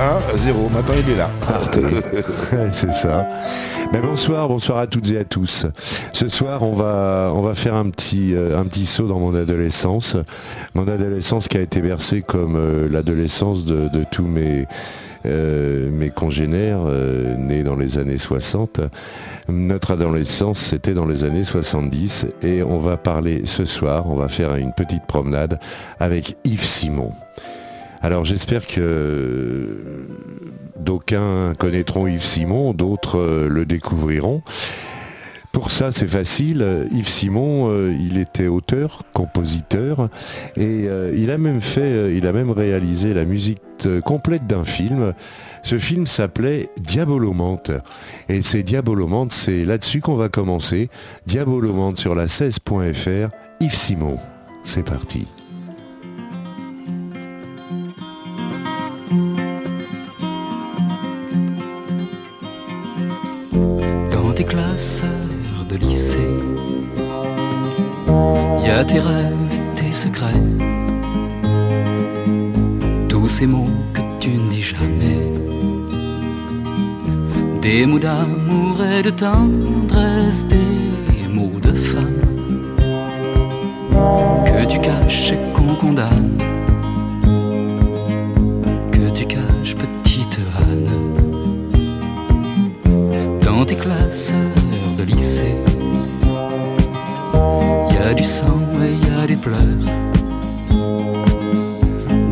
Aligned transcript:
Hein, 0.00 0.18
zéro. 0.36 0.70
Maintenant, 0.70 0.94
il 0.98 1.12
est 1.12 1.16
là. 1.16 1.28
c'est 2.72 2.92
ça. 2.92 3.28
Mais 3.92 4.00
bonsoir, 4.00 4.48
bonsoir 4.48 4.78
à 4.78 4.86
toutes 4.86 5.10
et 5.10 5.18
à 5.18 5.24
tous. 5.24 5.66
Ce 6.14 6.28
soir, 6.28 6.62
on 6.62 6.72
va, 6.72 7.30
on 7.34 7.42
va 7.42 7.54
faire 7.54 7.74
un 7.74 7.90
petit, 7.90 8.34
euh, 8.34 8.58
un 8.58 8.64
petit 8.64 8.86
saut 8.86 9.06
dans 9.06 9.18
mon 9.18 9.34
adolescence. 9.34 10.16
Mon 10.72 10.88
adolescence 10.88 11.48
qui 11.48 11.58
a 11.58 11.60
été 11.60 11.82
versée 11.82 12.22
comme 12.22 12.56
euh, 12.56 12.88
l'adolescence 12.90 13.66
de, 13.66 13.90
tous 14.10 14.24
mes, 14.24 14.66
euh, 15.26 15.90
mes 15.90 16.08
congénères 16.08 16.86
nés 17.36 17.62
dans 17.62 17.76
les 17.76 17.98
années 17.98 18.16
60. 18.16 18.80
Notre 19.50 19.90
adolescence, 19.90 20.60
c'était 20.60 20.94
dans 20.94 21.04
les 21.04 21.24
années 21.24 21.44
70 21.44 22.26
et 22.42 22.62
on 22.62 22.78
va 22.78 22.96
parler 22.96 23.42
ce 23.44 23.66
soir, 23.66 24.06
on 24.06 24.14
va 24.14 24.28
faire 24.28 24.54
une 24.56 24.72
petite 24.72 25.04
promenade 25.06 25.60
avec 25.98 26.36
Yves 26.44 26.64
Simon. 26.64 27.12
Alors 28.02 28.24
j'espère 28.24 28.66
que 28.66 30.06
d'aucuns 30.78 31.52
connaîtront 31.58 32.06
Yves 32.06 32.24
Simon, 32.24 32.72
d'autres 32.72 33.18
euh, 33.18 33.48
le 33.48 33.66
découvriront. 33.66 34.42
Pour 35.52 35.70
ça, 35.70 35.90
c'est 35.92 36.08
facile. 36.08 36.86
Yves 36.92 37.08
Simon, 37.08 37.70
euh, 37.70 37.92
il 38.00 38.18
était 38.18 38.46
auteur, 38.46 39.02
compositeur, 39.12 40.08
et 40.56 40.86
euh, 40.86 41.12
il 41.14 41.30
a 41.30 41.38
même 41.38 41.60
fait, 41.60 42.14
il 42.16 42.26
a 42.26 42.32
même 42.32 42.52
réalisé 42.52 43.12
la 43.12 43.24
musique 43.24 43.60
complète 44.04 44.46
d'un 44.46 44.64
film. 44.64 45.12
Ce 45.62 45.78
film 45.78 46.06
s'appelait 46.06 46.68
Diabolomante. 46.80 47.72
Et 48.28 48.42
c'est 48.42 48.62
Diabolomante, 48.62 49.32
c'est 49.32 49.64
là-dessus 49.64 50.00
qu'on 50.00 50.16
va 50.16 50.28
commencer. 50.28 50.88
Diabolomante 51.26 51.98
sur 51.98 52.14
la 52.14 52.26
16.fr. 52.26 53.30
Yves 53.60 53.74
Simon. 53.74 54.18
C'est 54.62 54.84
parti. 54.84 55.26
Tes 68.70 68.98
rêves 68.98 69.34
tes 69.76 69.92
secrets, 69.92 70.46
tous 73.08 73.28
ces 73.28 73.46
mots 73.46 73.76
que 73.92 74.00
tu 74.20 74.30
ne 74.30 74.50
dis 74.50 74.62
jamais. 74.62 75.22
Des 77.60 77.84
mots 77.84 77.98
d'amour 77.98 78.76
et 78.82 79.02
de 79.02 79.10
tendresse, 79.10 80.46
des 80.46 81.28
mots 81.28 81.60
de 81.60 81.72
femme 81.72 82.20
que 84.46 84.64
tu 84.66 84.80
caches 84.80 85.34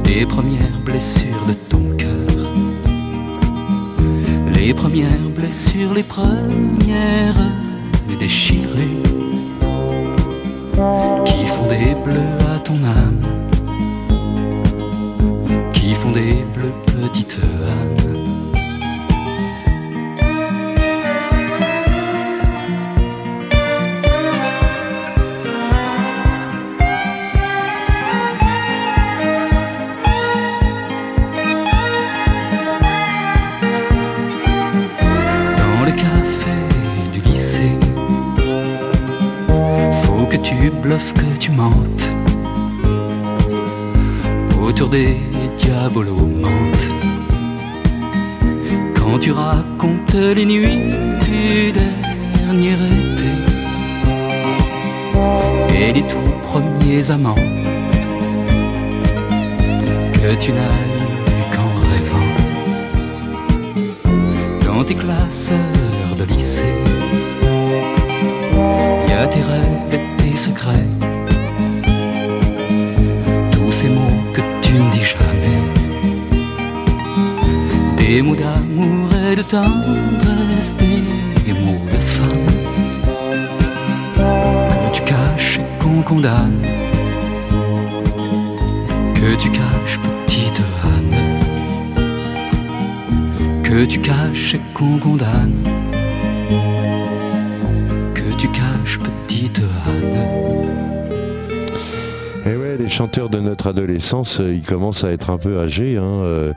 des 0.04 0.26
premières 0.26 0.78
blessures 0.84 1.44
de 1.46 1.54
ton 1.54 1.96
cœur, 1.96 2.52
les 4.54 4.74
premières 4.74 5.30
blessures, 5.34 5.94
les 5.94 6.02
premières 6.02 7.34
déchirées 8.18 9.02
qui 11.24 11.46
font 11.46 11.68
des 11.68 11.94
bleus 12.04 12.38
à 12.54 12.58
ton 12.58 12.74
âme, 12.74 13.22
qui 15.72 15.94
font 15.94 16.12
des 16.12 16.44
bleus 16.54 16.74
petite 16.86 17.36
âme. 17.42 17.97
Des 44.90 45.27
euh, 103.88 104.54
il 104.54 104.62
commence 104.62 105.04
à 105.04 105.10
être 105.10 105.30
un 105.30 105.38
peu 105.38 105.58
âgé, 105.58 105.96
hein, 105.96 106.02
euh, 106.02 106.52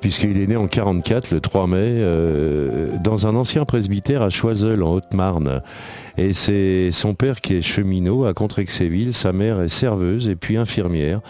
puisqu'il 0.00 0.40
est 0.40 0.46
né 0.46 0.56
en 0.56 0.66
44, 0.66 1.32
le 1.32 1.40
3 1.40 1.66
mai, 1.66 1.76
euh, 1.78 2.88
dans 3.02 3.26
un 3.26 3.34
ancien 3.34 3.64
presbytère 3.64 4.22
à 4.22 4.30
Choiseul, 4.30 4.82
en 4.82 4.92
Haute-Marne. 4.94 5.62
Et 6.16 6.32
c'est 6.32 6.92
son 6.92 7.14
père 7.14 7.40
qui 7.40 7.56
est 7.56 7.62
cheminot 7.62 8.24
à 8.24 8.32
Contrexéville, 8.32 9.12
sa 9.12 9.32
mère 9.32 9.60
est 9.60 9.68
serveuse 9.68 10.28
et 10.28 10.36
puis 10.36 10.56
infirmière. 10.56 11.20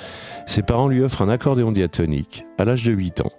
Ses 0.47 0.63
parents 0.63 0.89
lui 0.89 1.03
offrent 1.03 1.23
un 1.23 1.29
accordéon 1.29 1.73
diatonique 1.73 2.45
à 2.59 2.65
l'âge 2.65 2.83
de 2.83 2.93
8 2.93 3.23
ans. 3.23 3.33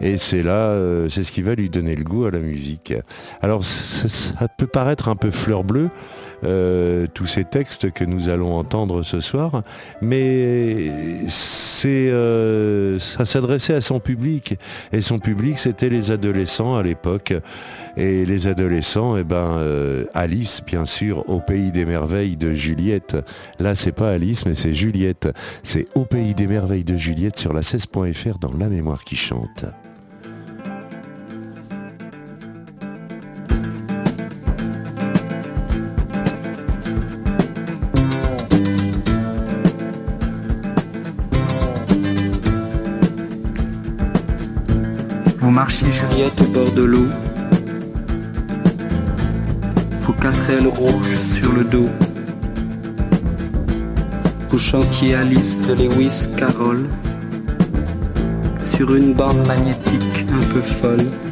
Et 0.00 0.18
c'est 0.18 0.42
là, 0.42 0.78
c'est 1.08 1.24
ce 1.24 1.32
qui 1.32 1.40
va 1.40 1.54
lui 1.54 1.70
donner 1.70 1.94
le 1.94 2.04
goût 2.04 2.26
à 2.26 2.30
la 2.30 2.38
musique. 2.38 2.92
Alors 3.40 3.64
ça 3.64 4.46
peut 4.58 4.66
paraître 4.66 5.08
un 5.08 5.16
peu 5.16 5.30
fleur 5.30 5.64
bleue, 5.64 5.88
euh, 6.44 7.06
tous 7.12 7.26
ces 7.26 7.44
textes 7.44 7.90
que 7.90 8.04
nous 8.04 8.28
allons 8.28 8.54
entendre 8.56 9.02
ce 9.02 9.20
soir, 9.20 9.62
mais 10.02 10.90
c'est, 11.28 12.10
euh, 12.10 12.98
ça 12.98 13.24
s'adressait 13.26 13.74
à 13.74 13.80
son 13.80 14.00
public, 14.00 14.56
et 14.92 15.00
son 15.00 15.18
public 15.18 15.58
c'était 15.58 15.88
les 15.88 16.10
adolescents 16.10 16.76
à 16.76 16.82
l'époque. 16.82 17.34
Et 17.98 18.26
les 18.26 18.46
adolescents, 18.46 19.16
eh 19.16 19.24
ben, 19.24 19.56
euh, 19.56 20.04
Alice, 20.12 20.60
bien 20.66 20.84
sûr, 20.84 21.26
au 21.30 21.40
pays 21.40 21.72
des 21.72 21.86
merveilles 21.86 22.36
de 22.36 22.52
Juliette. 22.52 23.16
Là, 23.58 23.74
c'est 23.74 23.92
pas 23.92 24.10
Alice, 24.10 24.44
mais 24.44 24.54
c'est 24.54 24.74
Juliette. 24.74 25.30
C'est 25.62 25.86
au 25.94 26.04
pays 26.04 26.34
des 26.34 26.46
merveilles 26.46 26.84
de 26.84 26.96
Juliette 26.96 27.38
sur 27.38 27.54
la 27.54 27.62
16.fr 27.62 28.38
dans 28.38 28.52
La 28.52 28.68
mémoire 28.68 29.02
qui 29.02 29.16
chante. 29.16 29.64
Rouges 50.48 51.16
sur 51.16 51.52
le 51.54 51.64
dos. 51.64 51.88
Vous 54.48 54.58
chantiez 54.60 55.16
Alice 55.16 55.58
de 55.66 55.74
Lewis 55.74 56.28
Carroll 56.36 56.86
sur 58.64 58.94
une 58.94 59.12
bande 59.12 59.44
magnétique 59.48 60.24
un 60.32 60.54
peu 60.54 60.60
folle. 60.80 61.25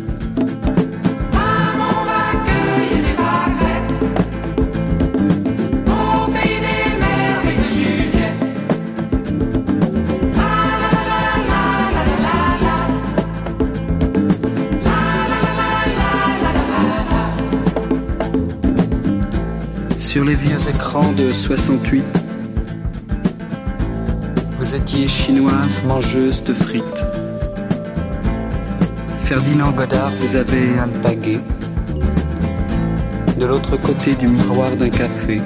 Écrans 20.68 21.12
de 21.12 21.30
68, 21.30 22.04
vous 24.58 24.74
étiez 24.74 25.08
chinoise 25.08 25.82
mangeuse 25.84 26.42
de 26.44 26.54
frites. 26.54 27.06
Ferdinand 29.24 29.72
Godard, 29.72 30.10
vous 30.20 30.36
avez 30.36 30.78
un 30.78 30.86
baguet 31.02 31.40
de 33.38 33.46
l'autre 33.46 33.76
côté 33.76 34.14
du 34.14 34.28
miroir 34.28 34.70
d'un 34.76 34.90
café. 34.90 35.40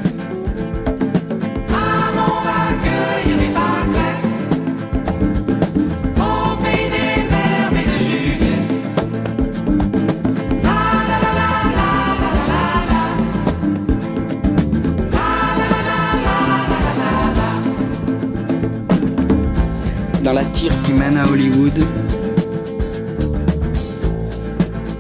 Dans 20.28 20.34
la 20.34 20.44
tire 20.44 20.74
qui 20.82 20.92
mène 20.92 21.16
à 21.16 21.26
Hollywood, 21.26 21.72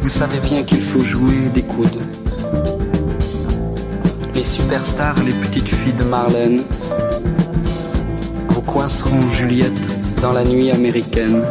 vous 0.00 0.08
savez 0.08 0.38
bien 0.48 0.62
qu'il 0.62 0.82
faut 0.82 1.04
jouer 1.04 1.50
des 1.52 1.64
coudes. 1.64 2.00
Les 4.34 4.42
superstars, 4.42 5.16
les 5.26 5.32
petites 5.32 5.68
filles 5.68 5.92
de 5.92 6.04
Marlène, 6.04 6.62
vous 8.48 8.62
coinceront 8.62 9.20
Juliette 9.34 10.22
dans 10.22 10.32
la 10.32 10.44
nuit 10.44 10.70
américaine. 10.70 11.42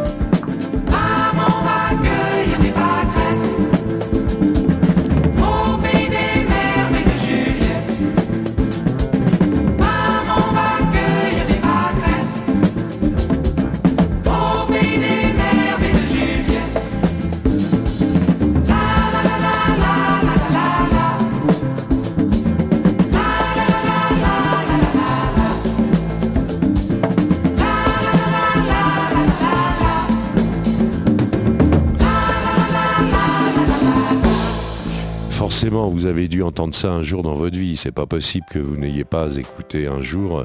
Vous 35.90 36.06
avez 36.06 36.28
dû 36.28 36.42
entendre 36.42 36.74
ça 36.74 36.92
un 36.92 37.02
jour 37.02 37.22
dans 37.22 37.34
votre 37.34 37.56
vie. 37.56 37.76
C'est 37.76 37.92
pas 37.92 38.06
possible 38.06 38.46
que 38.50 38.58
vous 38.58 38.76
n'ayez 38.76 39.04
pas 39.04 39.36
écouté 39.36 39.86
un 39.86 40.00
jour 40.00 40.44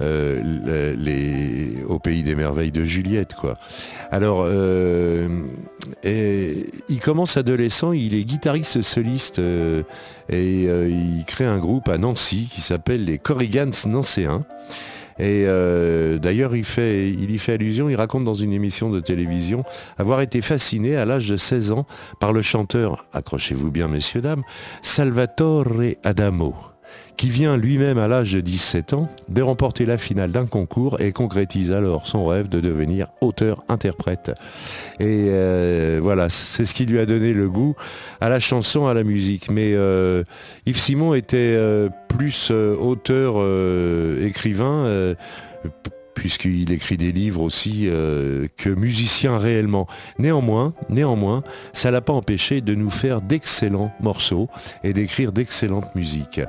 euh, 0.00 0.94
les, 0.98 1.84
au 1.88 2.00
pays 2.00 2.24
des 2.24 2.34
merveilles 2.34 2.72
de 2.72 2.84
Juliette, 2.84 3.34
quoi. 3.34 3.56
Alors, 4.10 4.44
euh, 4.44 5.28
il 6.04 6.98
commence 7.00 7.36
adolescent, 7.36 7.92
il 7.92 8.14
est 8.14 8.24
guitariste 8.24 8.82
soliste 8.82 9.38
euh, 9.38 9.82
et 10.28 10.64
il 10.64 11.24
crée 11.26 11.44
un 11.44 11.58
groupe 11.58 11.88
à 11.88 11.98
Nancy 11.98 12.48
qui 12.50 12.60
s'appelle 12.60 13.04
les 13.04 13.18
Corrigans 13.18 13.70
Nancéens. 13.86 14.44
Et 15.18 15.44
euh, 15.46 16.18
d'ailleurs, 16.18 16.56
il, 16.56 16.60
y 17.30 17.38
fait 17.38 17.52
allusion, 17.52 17.88
il 17.88 17.96
raconte 17.96 18.24
dans 18.24 18.34
une 18.34 18.52
émission 18.52 18.90
de 18.90 19.00
télévision 19.00 19.64
avoir 19.96 20.20
été 20.20 20.40
fasciné 20.40 20.96
à 20.96 21.04
l'âge 21.04 21.28
de 21.28 21.36
16 21.36 21.72
ans 21.72 21.86
par 22.20 22.32
le 22.32 22.42
chanteur, 22.42 23.06
accrochez-vous 23.12 23.70
bien 23.70 23.88
messieurs, 23.88 24.20
dames, 24.20 24.42
Salvatore 24.82 25.66
Adamo 26.02 26.73
qui 27.16 27.28
vient 27.28 27.56
lui-même 27.56 27.98
à 27.98 28.08
l'âge 28.08 28.32
de 28.32 28.40
17 28.40 28.94
ans 28.94 29.08
de 29.28 29.42
remporter 29.42 29.86
la 29.86 29.98
finale 29.98 30.30
d'un 30.30 30.46
concours 30.46 31.00
et 31.00 31.12
concrétise 31.12 31.72
alors 31.72 32.06
son 32.06 32.26
rêve 32.26 32.48
de 32.48 32.60
devenir 32.60 33.08
auteur-interprète. 33.20 34.32
Et 35.00 35.26
euh, 35.28 36.00
voilà, 36.02 36.28
c'est 36.28 36.64
ce 36.64 36.74
qui 36.74 36.86
lui 36.86 36.98
a 36.98 37.06
donné 37.06 37.32
le 37.32 37.48
goût 37.48 37.74
à 38.20 38.28
la 38.28 38.40
chanson, 38.40 38.86
à 38.86 38.94
la 38.94 39.04
musique. 39.04 39.50
Mais 39.50 39.72
euh, 39.74 40.24
Yves 40.66 40.78
Simon 40.78 41.14
était 41.14 41.36
euh, 41.38 41.88
plus 42.08 42.50
auteur, 42.50 43.36
écrivain 44.22 45.14
puisqu'il 46.14 46.72
écrit 46.72 46.96
des 46.96 47.10
livres 47.10 47.42
aussi 47.42 47.88
que 48.56 48.68
musicien 48.70 49.36
réellement. 49.36 49.88
Néanmoins, 50.18 50.74
néanmoins, 50.88 51.42
ça 51.72 51.90
l'a 51.90 52.00
pas 52.00 52.12
empêché 52.12 52.60
de 52.60 52.74
nous 52.74 52.90
faire 52.90 53.20
d'excellents 53.20 53.92
morceaux 54.00 54.48
et 54.84 54.92
d'écrire 54.92 55.32
d'excellentes 55.32 55.92
musiques. 55.96 56.40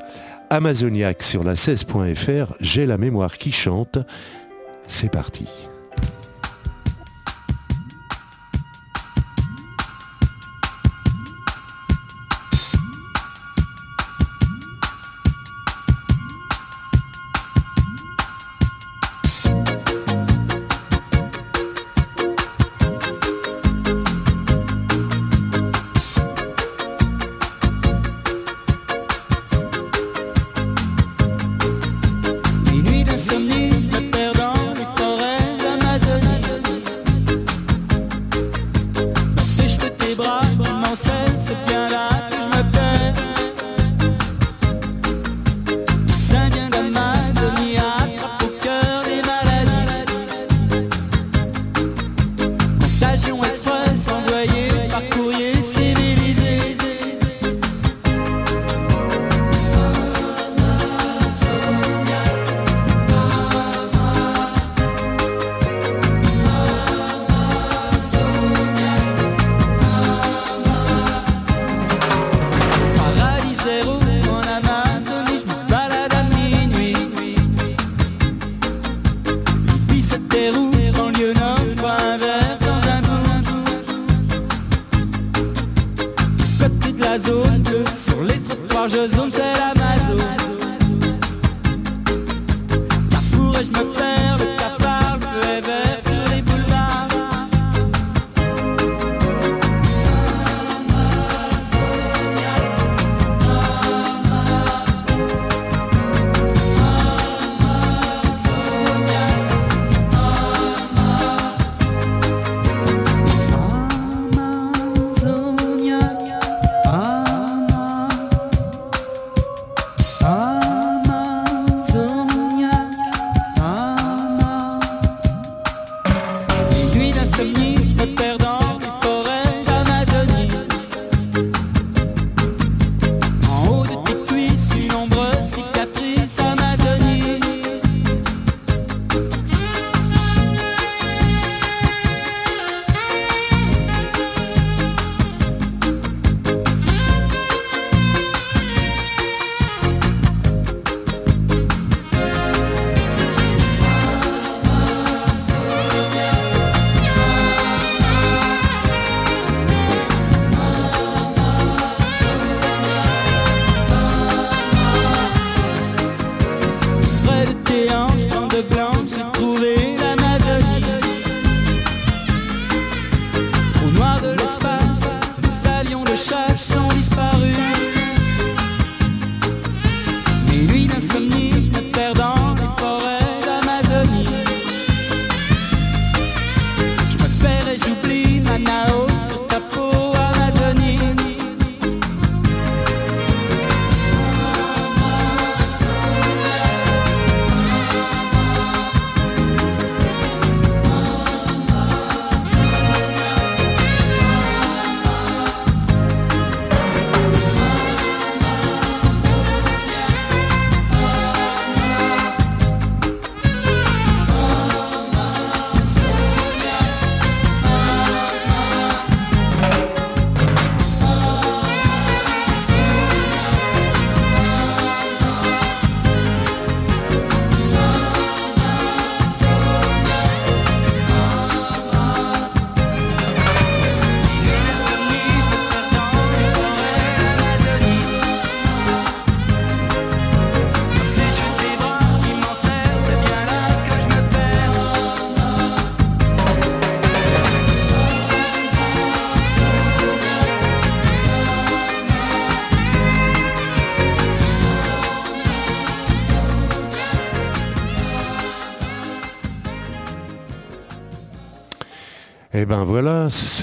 Amazoniac 0.49 1.23
sur 1.23 1.43
la 1.43 1.53
16.fr, 1.53 2.53
j'ai 2.59 2.85
la 2.85 2.97
mémoire 2.97 3.37
qui 3.37 3.51
chante. 3.51 3.97
C'est 4.87 5.11
parti. 5.11 5.47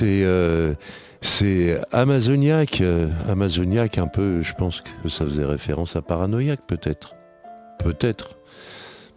C'est 0.02 0.24
euh, 0.24 0.74
c'est 1.20 1.78
Amazoniac, 1.92 2.80
euh, 2.80 3.06
Amazoniac 3.28 3.98
un 3.98 4.08
peu, 4.08 4.42
je 4.42 4.52
pense 4.54 4.80
que 4.80 5.08
ça 5.08 5.24
faisait 5.24 5.44
référence 5.44 5.94
à 5.94 6.02
Paranoïaque 6.02 6.66
peut-être. 6.66 7.14
Peut-être. 7.78 8.36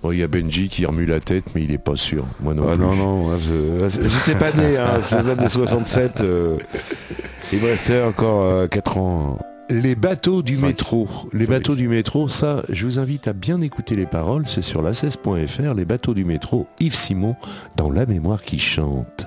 Bon, 0.03 0.11
il 0.11 0.19
y 0.19 0.23
a 0.23 0.27
Benji 0.27 0.69
qui 0.69 0.85
remue 0.85 1.07
la 1.07 1.19
tête, 1.19 1.45
mais 1.55 1.63
il 1.63 1.71
n'est 1.71 1.79
pas 1.79 1.95
sûr. 1.95 2.25
Moi 2.39 2.53
non 2.53 2.67
ah 2.71 2.77
non, 2.77 2.95
non, 2.95 3.37
j'étais 3.37 4.37
pas 4.37 4.51
né, 4.51 4.77
hein, 4.77 4.99
c'est 5.01 5.23
de 5.23 5.49
67. 5.49 6.21
Euh, 6.21 6.57
il 7.51 7.59
me 7.61 7.65
restait 7.65 8.03
encore 8.03 8.69
4 8.69 8.97
ans. 8.99 9.39
Les 9.71 9.95
bateaux 9.95 10.43
du 10.43 10.57
métro. 10.57 11.09
Les 11.33 11.47
bateaux 11.47 11.73
du 11.73 11.87
métro, 11.87 12.27
ça, 12.27 12.61
je 12.69 12.85
vous 12.85 12.99
invite 12.99 13.27
à 13.27 13.33
bien 13.33 13.61
écouter 13.61 13.95
les 13.95 14.05
paroles. 14.05 14.43
C'est 14.45 14.61
sur 14.61 14.83
la 14.83 14.91
16.fr, 14.91 15.73
les 15.73 15.85
bateaux 15.85 16.13
du 16.13 16.25
métro, 16.25 16.67
Yves 16.79 16.93
Simon, 16.93 17.35
dans 17.75 17.89
La 17.89 18.05
mémoire 18.05 18.41
qui 18.41 18.59
chante. 18.59 19.25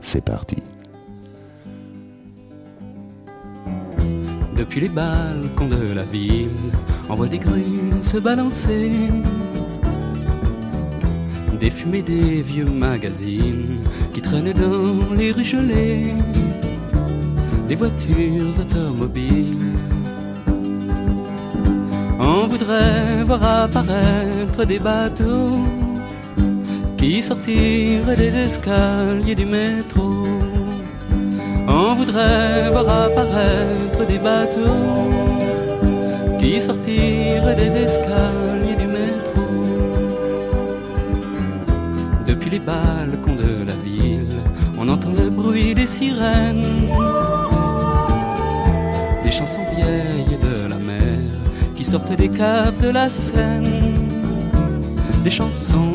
C'est 0.00 0.24
parti. 0.24 0.56
Depuis 4.56 4.80
les 4.80 4.88
balcons 4.88 5.68
de 5.68 5.92
la 5.94 6.04
ville, 6.04 6.50
on 7.08 7.14
voit 7.14 7.28
des 7.28 7.38
grues 7.38 7.90
se 8.02 8.18
balancer. 8.18 8.90
Des 11.60 11.70
fumées 11.70 12.02
des 12.02 12.42
vieux 12.42 12.64
magazines 12.64 13.80
qui 14.12 14.20
traînaient 14.20 14.54
dans 14.54 15.12
les 15.14 15.32
rues. 15.32 16.14
Des 17.68 17.76
voitures 17.76 18.58
automobiles. 18.60 19.74
On 22.18 22.46
voudrait 22.46 23.24
voir 23.24 23.42
apparaître 23.64 24.64
des 24.66 24.78
bateaux 24.78 25.62
qui 27.00 27.22
sortirait 27.22 28.16
des 28.16 28.34
escaliers 28.46 29.34
du 29.34 29.46
métro. 29.46 30.26
On 31.66 31.94
voudrait 31.94 32.68
voir 32.70 32.86
apparaître 33.06 34.06
des 34.06 34.18
bateaux 34.18 35.08
qui 36.38 36.60
sortiraient 36.60 37.56
des 37.56 37.72
escaliers 37.86 38.78
du 38.82 38.88
métro. 38.98 39.44
Depuis 42.26 42.50
les 42.50 42.58
balcons 42.58 43.38
de 43.46 43.64
la 43.70 43.76
ville, 43.86 44.36
on 44.78 44.86
entend 44.86 45.14
le 45.16 45.30
bruit 45.30 45.74
des 45.74 45.86
sirènes, 45.86 46.88
des 49.24 49.32
chansons 49.38 49.66
vieilles 49.74 50.38
de 50.48 50.68
la 50.68 50.76
mer 50.76 51.18
qui 51.74 51.84
sortent 51.84 52.16
des 52.24 52.28
caves 52.28 52.78
de 52.82 52.90
la 52.90 53.08
Seine, 53.08 54.08
des 55.24 55.30
chansons 55.30 55.89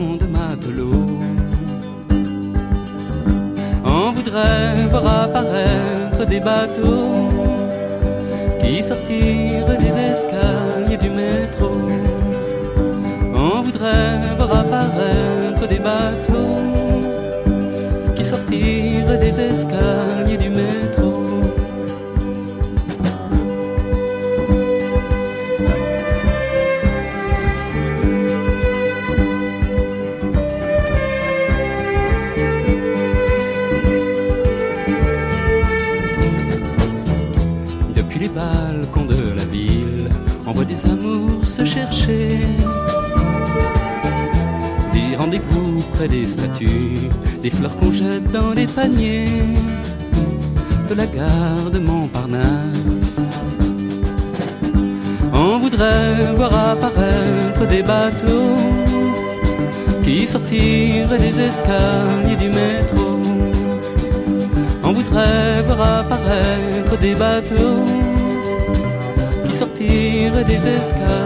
voudrait 4.36 4.88
voir 4.92 5.22
apparaître 5.24 6.26
des 6.28 6.40
bateaux 6.42 7.30
qui 8.62 8.84
sortirent 8.84 9.78
des 9.80 9.94
escaliers 10.12 10.98
du 10.98 11.10
métro. 11.10 11.72
On 13.34 13.62
voudrait 13.62 14.36
voir 14.36 14.60
apparaître 14.60 15.68
des 15.70 15.80
bateaux 15.80 16.60
qui 18.16 18.26
sortirent 18.26 19.20
des 19.20 19.36
escaliers 19.52 20.05
des 46.08 46.26
statues, 46.26 47.10
des 47.42 47.50
fleurs 47.50 47.76
qu'on 47.78 47.92
jette 47.92 48.32
dans 48.32 48.54
des 48.54 48.68
paniers 48.68 49.28
de 50.90 50.94
la 50.96 51.06
gare 51.08 51.70
de 51.72 51.80
Montparnasse. 51.80 53.12
On 55.34 55.58
voudrait 55.60 56.34
voir 56.36 56.54
apparaître 56.74 57.68
des 57.70 57.82
bateaux 57.82 58.56
qui 60.04 60.28
sortiraient 60.28 61.24
des 61.28 61.36
escaliers 61.50 62.40
du 62.40 62.50
métro. 62.50 63.08
On 64.84 64.94
voudrait 64.94 65.64
voir 65.66 65.82
apparaître 66.02 66.98
des 67.00 67.16
bateaux 67.16 67.86
qui 69.46 69.58
sortiraient 69.58 70.44
des 70.44 70.62
escaliers 70.78 71.25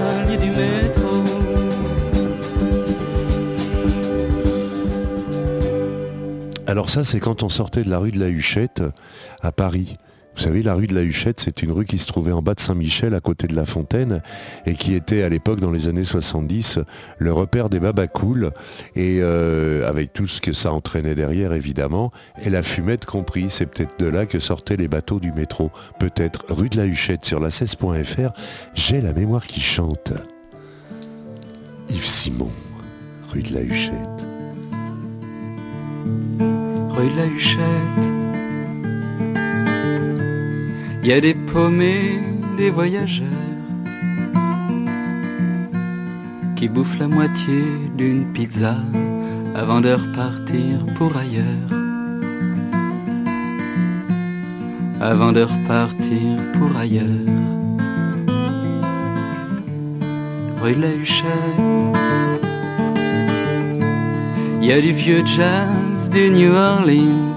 Alors 6.70 6.92
ça, 6.92 7.04
c'est 7.04 7.20
quand 7.20 7.42
on 7.42 7.50
sortait 7.50 7.82
de 7.82 7.90
la 7.90 7.98
rue 7.98 8.12
de 8.12 8.20
la 8.20 8.30
Huchette 8.30 8.84
à 9.42 9.52
Paris. 9.52 9.96
Vous 10.36 10.44
savez, 10.44 10.62
la 10.62 10.76
rue 10.76 10.86
de 10.86 10.94
la 10.94 11.02
Huchette, 11.02 11.40
c'est 11.40 11.64
une 11.64 11.72
rue 11.72 11.84
qui 11.84 11.98
se 11.98 12.06
trouvait 12.06 12.32
en 12.32 12.44
bas 12.44 12.54
de 12.54 12.60
Saint-Michel, 12.60 13.16
à 13.16 13.22
côté 13.22 13.48
de 13.48 13.56
la 13.56 13.66
Fontaine, 13.66 14.22
et 14.68 14.76
qui 14.76 14.94
était 14.94 15.24
à 15.24 15.30
l'époque, 15.30 15.60
dans 15.60 15.72
les 15.72 15.88
années 15.88 16.04
70, 16.04 16.78
le 17.18 17.34
repère 17.34 17.70
des 17.72 17.80
babacools, 17.80 18.52
et 18.96 19.18
euh, 19.20 19.90
avec 19.90 20.14
tout 20.14 20.28
ce 20.28 20.42
que 20.42 20.54
ça 20.54 20.72
entraînait 20.72 21.16
derrière, 21.16 21.54
évidemment, 21.54 22.12
et 22.46 22.52
la 22.52 22.62
fumette 22.62 23.08
compris. 23.08 23.48
C'est 23.50 23.66
peut-être 23.66 24.00
de 24.00 24.06
là 24.06 24.28
que 24.28 24.40
sortaient 24.40 24.78
les 24.78 24.88
bateaux 24.88 25.20
du 25.20 25.32
métro. 25.32 25.72
Peut-être 26.00 26.54
rue 26.54 26.70
de 26.70 26.78
la 26.78 26.86
Huchette 26.86 27.26
sur 27.26 27.40
la 27.40 27.50
16.fr. 27.50 28.32
J'ai 28.76 29.02
la 29.02 29.14
mémoire 29.14 29.48
qui 29.48 29.60
chante. 29.60 30.14
Yves 31.90 32.06
Simon, 32.06 32.52
rue 33.32 33.42
de 33.42 33.56
la 33.56 33.64
Huchette 33.64 34.39
rue 37.00 37.10
de 37.10 37.18
la 37.18 37.28
Huchette. 37.28 38.00
Il 41.02 41.08
y 41.08 41.14
a 41.14 41.22
des 41.22 41.34
paumés, 41.34 42.20
des 42.58 42.70
voyageurs 42.70 43.28
qui 46.58 46.68
bouffent 46.68 47.00
la 47.00 47.08
moitié 47.08 47.64
d'une 47.98 48.26
pizza 48.34 48.76
avant 49.56 49.80
de 49.82 49.92
repartir 49.94 50.86
pour 50.98 51.16
ailleurs. 51.16 51.72
avant 55.02 55.32
de 55.32 55.44
repartir 55.44 56.36
pour 56.56 56.76
ailleurs. 56.76 57.06
Rue 60.62 60.76
de 60.76 60.82
la 60.82 60.94
Huchette, 60.94 61.62
il 64.62 64.68
y 64.68 64.74
a 64.74 64.82
du 64.82 64.92
vieux 64.92 65.24
jazz 65.26 65.89
du 66.12 66.30
New 66.32 66.54
Orleans, 66.54 67.36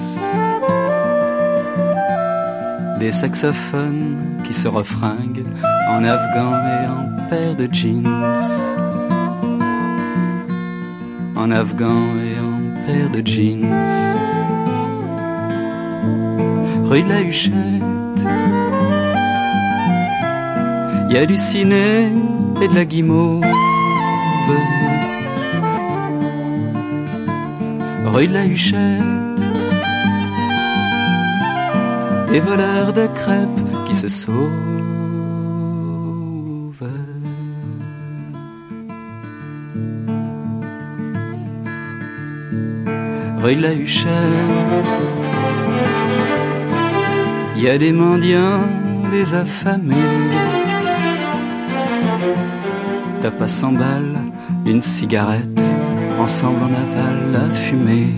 des 2.98 3.12
saxophones 3.12 4.40
qui 4.44 4.54
se 4.54 4.68
refringuent 4.68 5.44
en 5.90 6.04
afghan 6.04 6.52
et 6.52 6.86
en 6.86 7.28
paire 7.28 7.54
de 7.56 7.68
jeans. 7.72 8.06
En 11.36 11.50
afghan 11.50 12.02
et 12.26 12.38
en 12.40 12.86
paire 12.86 13.10
de 13.10 13.22
jeans. 13.26 13.66
Rue 16.84 17.02
de 17.02 17.08
la 17.08 17.22
Huchette, 17.22 17.82
y 21.10 21.16
a 21.16 21.26
du 21.26 21.38
ciné 21.38 22.08
et 22.62 22.68
de 22.68 22.74
la 22.74 22.84
guimauve. 22.84 23.44
Rue 28.12 28.28
de 28.28 28.34
la 28.34 28.44
Huchette, 28.44 29.02
des 32.30 32.40
voleurs 32.40 32.92
de 32.92 33.06
crêpes 33.06 33.48
qui 33.86 33.94
se 33.94 34.08
sauvent. 34.08 34.50
Rue 43.42 43.56
de 43.56 43.62
la 43.62 43.72
Huchette, 43.72 44.06
il 47.56 47.62
y 47.62 47.68
a 47.70 47.78
des 47.78 47.92
mendiants, 47.92 48.68
des 49.10 49.34
affamés. 49.34 49.96
T'as 53.22 53.30
pas 53.30 53.48
cent 53.48 53.72
balles, 53.72 54.18
une 54.66 54.82
cigarette, 54.82 55.61
ensemble 56.20 56.60
on 56.62 56.74
avale 56.84 57.32
la 57.32 57.54
fumée. 57.54 58.14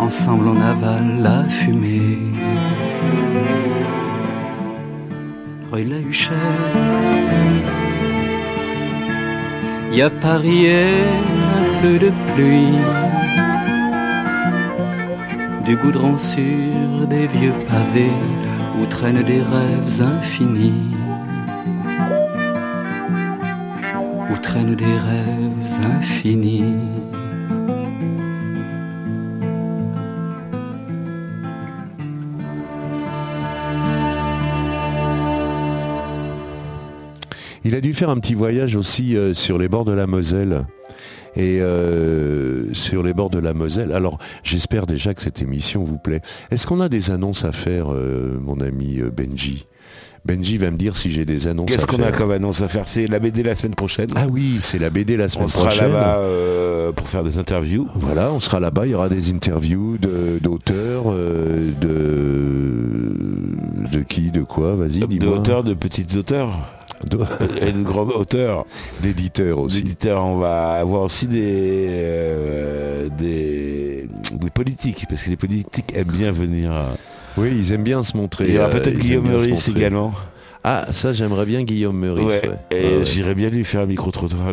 Ensemble 0.00 0.48
on 0.48 0.60
avale 0.60 1.22
la 1.22 1.44
fumée. 1.48 2.18
Rue 5.70 5.84
la 5.84 5.98
Huchette. 5.98 6.36
Y 9.92 10.02
a 10.02 10.10
Paris 10.10 10.66
et 10.66 11.02
un 11.58 11.82
peu 11.82 11.98
de 11.98 12.10
pluie. 12.32 12.78
Du 15.64 15.76
goudron 15.76 16.16
sur 16.16 17.06
des 17.08 17.26
vieux 17.26 17.52
pavés 17.68 18.16
où 18.80 18.86
traînent 18.86 19.24
des 19.24 19.42
rêves 19.42 20.02
infinis. 20.02 20.97
Il 37.68 37.74
a 37.74 37.82
dû 37.82 37.92
faire 37.92 38.08
un 38.08 38.18
petit 38.18 38.32
voyage 38.32 38.76
aussi 38.76 39.14
euh, 39.14 39.34
sur 39.34 39.58
les 39.58 39.68
bords 39.68 39.84
de 39.84 39.92
la 39.92 40.06
Moselle. 40.06 40.64
Et 41.36 41.60
euh, 41.60 42.72
sur 42.72 43.02
les 43.02 43.12
bords 43.12 43.28
de 43.28 43.38
la 43.38 43.52
Moselle. 43.52 43.92
Alors, 43.92 44.18
j'espère 44.42 44.86
déjà 44.86 45.12
que 45.12 45.20
cette 45.20 45.42
émission 45.42 45.84
vous 45.84 45.98
plaît. 45.98 46.22
Est-ce 46.50 46.66
qu'on 46.66 46.80
a 46.80 46.88
des 46.88 47.10
annonces 47.10 47.44
à 47.44 47.52
faire, 47.52 47.92
euh, 47.92 48.38
mon 48.40 48.60
ami 48.60 49.00
Benji? 49.14 49.66
Benji 50.24 50.58
va 50.58 50.70
me 50.70 50.76
dire 50.76 50.96
si 50.96 51.10
j'ai 51.10 51.24
des 51.24 51.46
annonces 51.46 51.70
Qu'est-ce 51.70 51.86
qu'on 51.86 52.02
a 52.02 52.12
comme 52.12 52.30
annonce 52.32 52.60
à 52.60 52.68
faire? 52.68 52.86
C'est 52.86 53.06
la 53.06 53.18
BD 53.18 53.42
la 53.42 53.54
semaine 53.54 53.74
prochaine. 53.74 54.08
Ah 54.16 54.26
oui, 54.30 54.58
c'est 54.60 54.78
la 54.78 54.90
BD 54.90 55.16
la 55.16 55.28
semaine 55.28 55.44
on 55.44 55.48
sera 55.48 55.68
prochaine. 55.68 55.92
là-bas 55.92 56.16
euh, 56.18 56.92
pour 56.92 57.08
faire 57.08 57.24
des 57.24 57.38
interviews. 57.38 57.88
Voilà, 57.94 58.30
on 58.32 58.40
sera 58.40 58.60
là-bas, 58.60 58.86
il 58.86 58.90
y 58.90 58.94
aura 58.94 59.08
des 59.08 59.30
interviews 59.30 59.96
de- 59.98 60.38
d'auteurs, 60.42 61.04
euh, 61.08 61.70
de... 61.80 63.16
de 63.98 64.02
qui, 64.02 64.30
de 64.30 64.42
quoi, 64.42 64.74
vas-y, 64.74 65.00
De 65.00 65.06
dis-moi. 65.06 65.38
auteurs, 65.38 65.64
de 65.64 65.74
petits 65.74 66.06
auteurs 66.16 66.50
De- 67.10 67.18
et 67.66 67.72
de 67.72 67.82
grands 67.82 68.08
auteurs. 68.08 68.64
D'éditeurs 69.02 69.58
aussi. 69.60 69.82
D'éditeurs, 69.82 70.24
on 70.24 70.36
va 70.38 70.72
avoir 70.72 71.02
aussi 71.02 71.26
des, 71.26 71.86
euh, 71.90 73.08
des, 73.16 74.08
des 74.32 74.50
politiques, 74.50 75.06
parce 75.08 75.22
que 75.22 75.30
les 75.30 75.36
politiques 75.36 75.92
aiment 75.94 76.12
bien 76.12 76.32
venir. 76.32 76.72
Oui, 77.38 77.50
ils 77.52 77.72
aiment 77.72 77.84
bien 77.84 78.02
se 78.02 78.16
montrer. 78.16 78.46
Il 78.48 78.54
y 78.54 78.58
aura 78.58 78.68
euh, 78.68 78.72
peut-être 78.72 78.98
Guillaume 78.98 79.28
Meurice 79.28 79.68
également. 79.68 80.12
Ah, 80.64 80.86
ça 80.92 81.12
j'aimerais 81.12 81.46
bien 81.46 81.62
Guillaume 81.62 81.96
Meurice. 81.98 82.24
Ouais, 82.26 82.48
ouais. 82.48 82.76
Et 82.76 82.98
ouais. 82.98 83.04
j'irais 83.04 83.34
bien 83.34 83.48
lui 83.48 83.64
faire 83.64 83.82
un 83.82 83.86
micro-trottoir. 83.86 84.48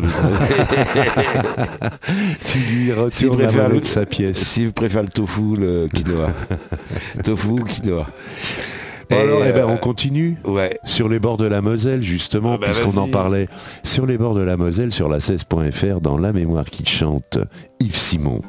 Tu 2.44 2.58
lui 2.58 2.92
retournes 2.92 3.42
la 3.42 3.68
de 3.68 3.84
sa 3.84 4.06
pièce. 4.06 4.38
S'il 4.38 4.72
préfère 4.72 5.02
le 5.02 5.08
tofu, 5.08 5.56
le 5.58 5.88
quinoa. 5.92 6.30
tofu 7.24 7.56
quinoa. 7.64 8.06
Bon, 9.10 9.20
alors, 9.20 9.42
eh 9.46 9.52
ben, 9.52 9.60
euh, 9.60 9.68
on 9.68 9.76
continue 9.76 10.36
Ouais. 10.44 10.78
sur 10.84 11.08
les 11.08 11.20
bords 11.20 11.36
de 11.36 11.46
la 11.46 11.60
Moselle, 11.60 12.02
justement, 12.02 12.54
Ah 12.54 12.58
bah, 12.58 12.66
puisqu'on 12.66 12.96
en 12.96 13.08
parlait. 13.08 13.48
Sur 13.84 14.06
les 14.06 14.18
bords 14.18 14.34
de 14.34 14.40
la 14.42 14.56
Moselle, 14.56 14.92
sur 14.92 15.08
la 15.08 15.18
16.fr, 15.18 16.00
dans 16.00 16.18
La 16.18 16.32
mémoire 16.32 16.64
qui 16.64 16.84
chante, 16.84 17.38
Yves 17.80 17.96
Simon. 17.96 18.40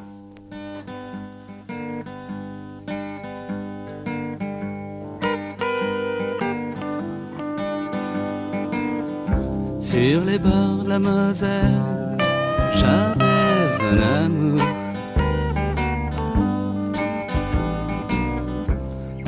Sur 9.92 10.26
les 10.26 10.38
bords 10.38 10.84
de 10.84 10.90
la 10.90 11.00
Moselle, 11.00 12.18
j'avais 12.76 13.72
un 13.92 14.26
amour. 14.26 14.62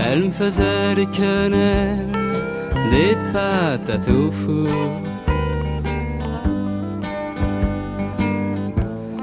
Elle 0.05 0.23
me 0.25 0.31
faisait 0.31 0.95
des 0.95 1.05
quenelles, 1.05 2.11
des 2.91 3.15
patates 3.31 4.09
au 4.09 4.31
four. 4.31 4.91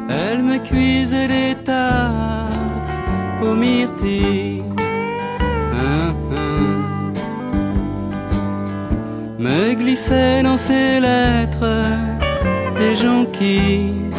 Elle 0.08 0.42
me 0.42 0.58
cuisait 0.68 1.28
des 1.28 1.54
tartes 1.64 2.92
aux 3.42 3.54
myrtilles. 3.54 4.65
Me 9.38 9.74
glissait 9.74 10.42
dans 10.42 10.56
ses 10.56 11.00
lettres 11.00 11.82
des 12.78 12.96
jonquilles. 12.96 14.10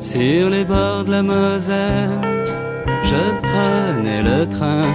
Sur 0.00 0.50
les 0.50 0.64
bords 0.64 1.04
de 1.04 1.10
la 1.10 1.22
Moselle, 1.22 2.20
je 3.10 3.22
prenais 3.46 4.22
le 4.22 4.48
train. 4.48 4.88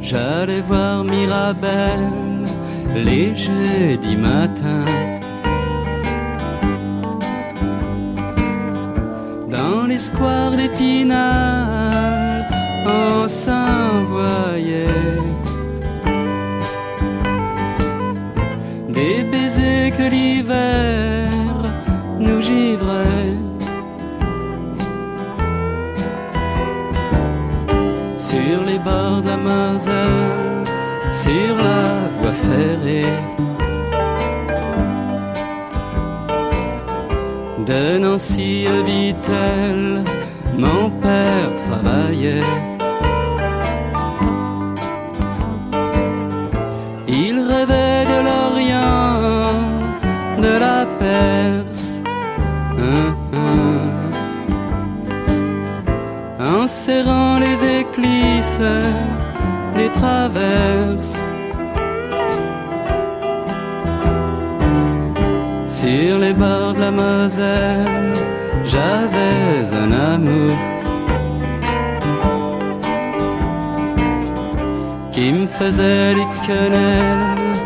J'allais 0.00 0.60
voir 0.68 1.04
Mirabelle 1.04 2.44
les 2.94 3.36
jeudis 3.36 4.16
matins. 4.16 4.83
Squares 10.24 10.56
d'Épinal, 10.56 12.46
on 12.86 13.28
s'envoyait 13.28 14.86
des 18.88 19.22
baisers 19.30 19.90
que 19.98 20.04
l'hiver 20.14 21.28
nous 22.18 22.40
givrait. 22.40 23.36
Sur 28.16 28.64
les 28.64 28.78
bords 28.78 29.20
de 29.20 29.28
la 29.28 29.36
Moselle, 29.36 30.64
sur 31.22 31.54
la 31.68 31.82
voie 32.18 32.36
ferrée. 32.48 33.43
De 37.66 37.98
Nancy 37.98 38.66
à 38.66 38.82
Vittel, 38.82 40.04
mon 40.58 40.90
père 41.00 41.50
travaillait. 41.66 42.50
Il 47.08 47.40
rêvait 47.40 48.04
de 48.12 48.18
l'Orient, 48.26 49.12
de 50.42 50.52
la 50.64 50.80
Perse. 51.00 51.90
Hein, 52.86 53.08
hein. 53.32 53.84
En 56.54 56.66
serrant 56.66 57.38
les 57.38 57.58
éclisses, 57.80 58.72
les 59.76 59.88
traverses. 60.00 60.83
Les 66.24 66.32
bords 66.32 66.74
de 66.74 66.80
la 66.80 66.90
Moselle, 66.90 68.14
j'avais 68.72 69.60
un 69.82 69.90
amour 70.12 70.56
qui 75.12 75.26
me 75.32 75.46
faisait 75.58 76.14
des 76.18 76.28
quenelles, 76.46 77.56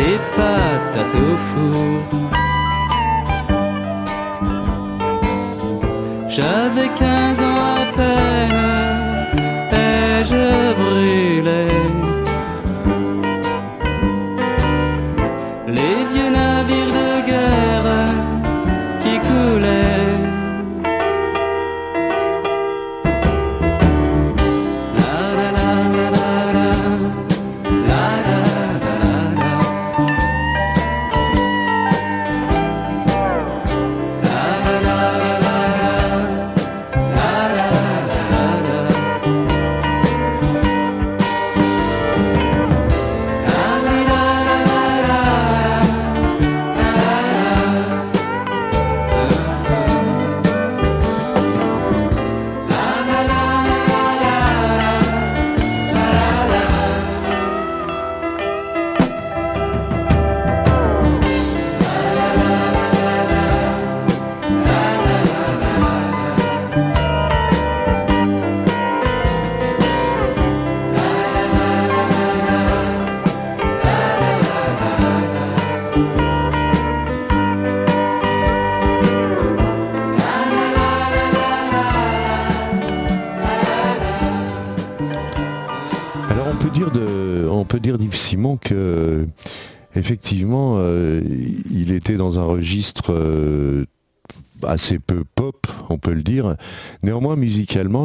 des 0.00 0.18
patates 0.36 1.16
au 1.26 1.32
four. 1.48 2.00
J'avais 6.36 6.90
15 6.98 7.40
ans 7.48 7.60
à 7.76 7.82
peine 7.96 8.41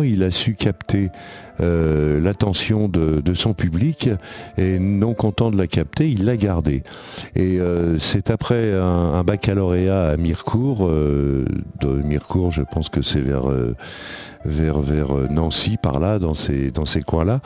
il 0.04 0.24
a 0.24 0.32
su 0.32 0.56
capter 0.56 1.10
euh, 1.60 2.20
l'attention 2.22 2.88
de, 2.88 3.34
son 3.34 3.54
public 3.54 4.10
et 4.58 4.78
non 4.80 5.14
content 5.14 5.50
de 5.50 5.58
la 5.58 5.68
capter, 5.68 6.10
il 6.10 6.26
l'a 6.26 6.38
gardée. 6.38 6.84
Et 7.36 7.60
euh, 7.60 7.98
c'est 8.00 8.30
après 8.30 8.74
un, 8.74 9.24
baccalauréat 9.24 10.10
à 10.10 10.18
Mirecourt, 10.18 10.88
euh, 10.88 11.46
de 11.82 11.88
Mirecourt, 11.88 12.52
je 12.52 12.62
pense 12.62 12.90
que 12.90 13.02
c'est 13.02 13.20
vers 13.20 13.46
vers, 14.46 14.80
vers 14.80 15.14
Nancy, 15.30 15.78
par 15.82 16.00
là, 16.00 16.20
dans 16.20 16.34
ces, 16.34 16.72
dans 16.72 16.86
ces 16.86 17.02
coins-là. 17.02 17.42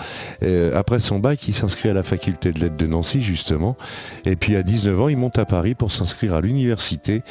Après 0.76 1.00
son 1.00 1.20
bac, 1.20 1.48
il 1.48 1.54
s'inscrit 1.54 1.90
à 1.90 1.94
la 1.94 2.04
faculté 2.04 2.52
de 2.52 2.60
lettres 2.60 2.78
de 2.78 2.86
Nancy, 2.86 3.22
justement. 3.22 3.76
Et 4.26 4.36
puis 4.36 4.56
à 4.56 4.64
19 4.64 5.02
ans, 5.02 5.08
il 5.08 5.18
monte 5.18 5.40
à 5.40 5.46
Paris 5.46 5.74
pour 5.74 5.92
s'inscrire 5.92 6.36
à 6.36 6.42
l'université 6.42 7.24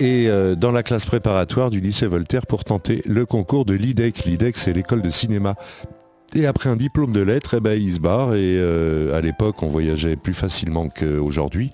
et 0.00 0.28
euh, 0.28 0.54
dans 0.54 0.70
la 0.70 0.82
classe 0.82 1.06
préparatoire 1.06 1.70
du 1.70 1.80
lycée 1.80 2.06
Voltaire 2.06 2.46
pour 2.46 2.64
tenter 2.64 3.02
le 3.06 3.26
concours 3.26 3.64
de 3.64 3.74
l'IDEC. 3.74 4.24
L'IDEC, 4.24 4.56
c'est 4.56 4.72
l'école 4.72 5.02
de 5.02 5.10
cinéma. 5.10 5.56
Et 6.34 6.46
après 6.46 6.68
un 6.68 6.76
diplôme 6.76 7.12
de 7.12 7.20
lettres, 7.20 7.54
eh 7.56 7.60
ben, 7.60 7.80
il 7.80 7.94
se 7.94 8.00
barre. 8.00 8.34
Et 8.34 8.58
euh, 8.58 9.16
à 9.16 9.20
l'époque, 9.20 9.62
on 9.62 9.68
voyageait 9.68 10.16
plus 10.16 10.34
facilement 10.34 10.88
qu'aujourd'hui. 10.88 11.72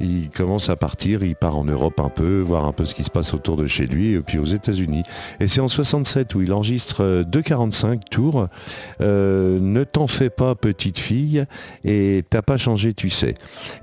Il 0.00 0.30
commence 0.30 0.68
à 0.68 0.74
partir, 0.74 1.22
il 1.22 1.36
part 1.36 1.56
en 1.56 1.64
Europe 1.64 2.00
un 2.00 2.08
peu, 2.08 2.40
voir 2.40 2.64
un 2.64 2.72
peu 2.72 2.84
ce 2.84 2.94
qui 2.94 3.04
se 3.04 3.10
passe 3.10 3.34
autour 3.34 3.56
de 3.56 3.68
chez 3.68 3.86
lui, 3.86 4.14
et 4.14 4.20
puis 4.20 4.38
aux 4.38 4.46
États-Unis. 4.46 5.04
Et 5.38 5.46
c'est 5.46 5.60
en 5.60 5.68
67 5.68 6.34
où 6.34 6.42
il 6.42 6.52
enregistre 6.52 7.04
euh, 7.04 7.22
2,45 7.22 8.00
tours. 8.10 8.48
Euh, 9.00 9.60
ne 9.60 9.84
t'en 9.84 10.08
fais 10.08 10.30
pas, 10.30 10.56
petite 10.56 10.98
fille, 10.98 11.44
et 11.84 12.24
t'as 12.28 12.42
pas 12.42 12.56
changé, 12.56 12.94
tu 12.94 13.10
sais. 13.10 13.34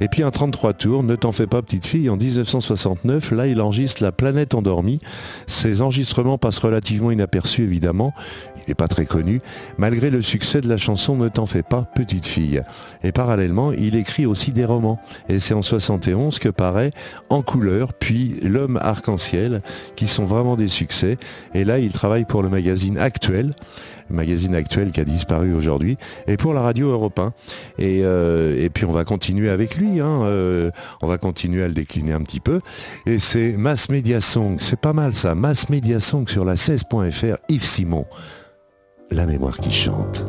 Et 0.01 0.09
puis 0.09 0.23
un 0.23 0.31
33 0.31 0.73
tours, 0.73 1.03
ne 1.03 1.15
t'en 1.15 1.31
fais 1.31 1.47
pas, 1.47 1.61
petite 1.61 1.85
fille. 1.85 2.09
En 2.09 2.17
1969, 2.17 3.31
là, 3.31 3.47
il 3.47 3.61
enregistre 3.61 4.03
La 4.03 4.11
planète 4.11 4.55
endormie. 4.55 4.99
Ces 5.47 5.81
enregistrements 5.81 6.37
passent 6.37 6.59
relativement 6.59 7.11
inaperçus, 7.11 7.63
évidemment. 7.63 8.13
N'est 8.69 8.75
pas 8.75 8.87
très 8.87 9.05
connu, 9.05 9.41
malgré 9.79 10.11
le 10.11 10.21
succès 10.21 10.61
de 10.61 10.69
la 10.69 10.77
chanson 10.77 11.15
Ne 11.15 11.27
t'en 11.27 11.47
fais 11.47 11.63
pas, 11.63 11.87
petite 11.95 12.27
fille. 12.27 12.61
Et 13.03 13.11
parallèlement, 13.11 13.71
il 13.71 13.95
écrit 13.95 14.27
aussi 14.27 14.51
des 14.51 14.63
romans. 14.63 14.99
Et 15.27 15.39
c'est 15.39 15.55
en 15.55 15.63
71 15.63 16.37
que 16.37 16.49
paraît 16.49 16.91
En 17.31 17.41
couleur, 17.41 17.93
puis 17.93 18.35
L'homme 18.43 18.77
arc-en-ciel, 18.79 19.63
qui 19.95 20.05
sont 20.05 20.25
vraiment 20.25 20.55
des 20.55 20.67
succès. 20.67 21.17
Et 21.55 21.63
là, 21.63 21.79
il 21.79 21.91
travaille 21.91 22.25
pour 22.25 22.43
le 22.43 22.49
magazine 22.49 22.99
Actuel, 22.99 23.55
magazine 24.11 24.53
Actuel 24.53 24.91
qui 24.91 25.01
a 25.01 25.05
disparu 25.05 25.55
aujourd'hui, 25.55 25.97
et 26.27 26.37
pour 26.37 26.53
la 26.53 26.61
radio 26.61 26.89
Europe 26.89 27.17
1. 27.17 27.33
Et, 27.79 28.01
euh, 28.03 28.63
et 28.63 28.69
puis 28.69 28.85
on 28.85 28.91
va 28.91 29.03
continuer 29.03 29.49
avec 29.49 29.77
lui, 29.77 29.99
hein, 29.99 30.21
euh, 30.23 30.69
on 31.01 31.07
va 31.07 31.17
continuer 31.17 31.63
à 31.63 31.67
le 31.67 31.73
décliner 31.73 32.13
un 32.13 32.21
petit 32.21 32.39
peu. 32.39 32.59
Et 33.07 33.17
c'est 33.17 33.53
Mass 33.53 33.89
Media 33.89 34.21
Song, 34.21 34.57
c'est 34.59 34.79
pas 34.79 34.93
mal 34.93 35.13
ça, 35.13 35.33
Mass 35.33 35.69
Media 35.69 35.99
Song 35.99 36.27
sur 36.27 36.45
la 36.45 36.53
16.fr, 36.53 37.37
Yves 37.49 37.65
Simon. 37.65 38.05
La 39.11 39.25
mémoire 39.25 39.57
qui 39.57 39.71
chante. 39.71 40.23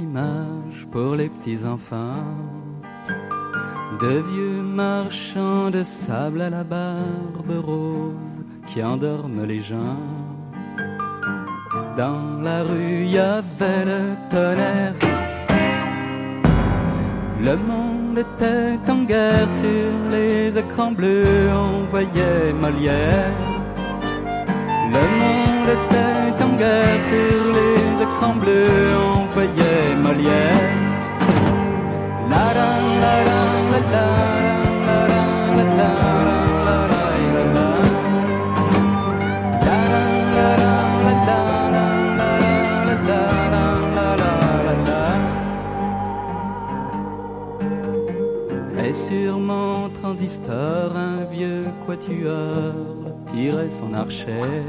Images 0.00 0.86
pour 0.90 1.14
les 1.14 1.28
petits 1.28 1.64
enfants. 1.64 2.24
De 4.00 4.22
vieux 4.32 4.62
marchands 4.62 5.70
de 5.70 5.82
sable 5.82 6.40
à 6.40 6.50
la 6.50 6.64
barbe 6.64 7.64
rose 7.64 8.38
qui 8.68 8.82
endorment 8.82 9.44
les 9.44 9.62
gens. 9.62 9.98
Dans 11.96 12.40
la 12.42 12.62
rue, 12.62 13.04
y 13.06 13.18
avait 13.18 13.84
le 13.92 14.00
tonnerre. 14.30 14.94
Le 17.44 17.56
monde 17.56 18.18
était 18.18 18.90
en 18.90 19.02
guerre 19.04 19.48
sur 19.62 20.10
les 20.10 20.56
écrans 20.56 20.92
bleus, 20.92 21.48
on 21.52 21.84
voyait 21.90 22.52
Molière. 22.60 23.38
Le 24.96 25.04
monde 25.20 25.68
était 25.76 26.44
en 26.44 26.52
guerre 26.56 27.00
sur 27.12 27.38
les 27.56 28.02
écrans 28.06 28.36
bleus, 28.36 29.19
et 29.42 29.94
Molière. 29.96 30.60
La 32.28 32.70
transistor, 50.02 50.96
un 50.96 51.24
vieux 51.32 51.62
quatuor 51.86 52.74
tirait 53.32 53.70
son 53.70 53.94
archet. 53.94 54.64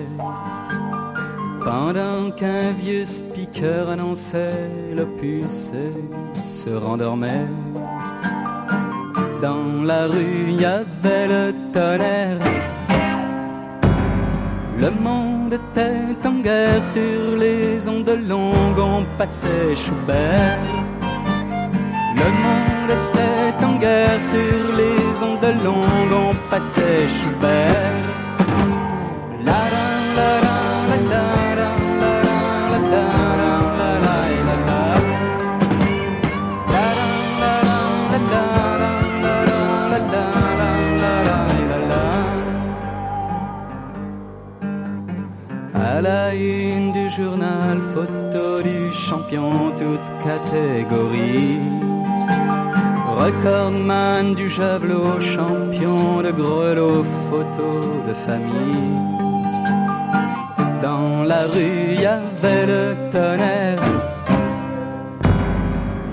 Pendant 1.63 2.31
qu'un 2.31 2.71
vieux 2.71 3.05
speaker 3.51 3.89
annonçait 3.89 4.69
l'opus 4.95 5.71
et 5.73 6.63
se 6.63 6.73
rendormait. 6.75 7.47
Dans 9.41 9.83
la 9.83 10.07
rue, 10.07 10.45
il 10.49 10.61
y 10.61 10.65
avait 10.65 11.27
le 11.27 11.53
tonnerre. 11.73 12.37
Le 14.77 14.89
monde 14.89 15.53
était 15.53 16.27
en 16.27 16.39
guerre 16.41 16.83
sur 16.93 17.37
les 17.37 17.87
ondes 17.87 18.17
longues, 18.27 18.79
on 18.79 19.05
passait 19.17 19.75
Schubert. 19.75 20.59
Le 22.15 22.29
monde 22.45 22.91
était 22.97 23.65
en 23.65 23.75
guerre 23.77 24.21
sur 24.31 24.75
les 24.81 25.27
ondes 25.29 25.63
longues, 25.63 26.13
on 26.29 26.49
passait 26.49 27.07
Schubert. 27.07 28.20
Toute 49.31 50.07
catégorie. 50.25 51.59
Recordman 53.17 54.35
du 54.35 54.49
javelot, 54.49 55.21
champion 55.21 56.21
de 56.21 56.31
grelot, 56.31 57.05
photo 57.29 57.69
de 58.07 58.13
famille. 58.25 58.91
Dans 60.81 61.23
la 61.23 61.41
rue, 61.53 61.95
y 62.01 62.05
avait 62.05 62.65
le 62.65 62.95
tonnerre. 63.11 63.79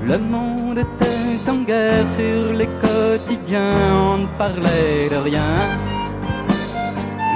Le 0.05 0.19
monde 0.19 0.79
était 0.79 1.51
en 1.51 1.63
guerre 1.65 2.07
sur 2.17 2.53
les 2.53 2.69
quotidiens, 2.83 3.81
on 4.13 4.19
ne 4.19 4.27
parlait 4.39 5.09
de 5.11 5.17
rien. 5.17 5.55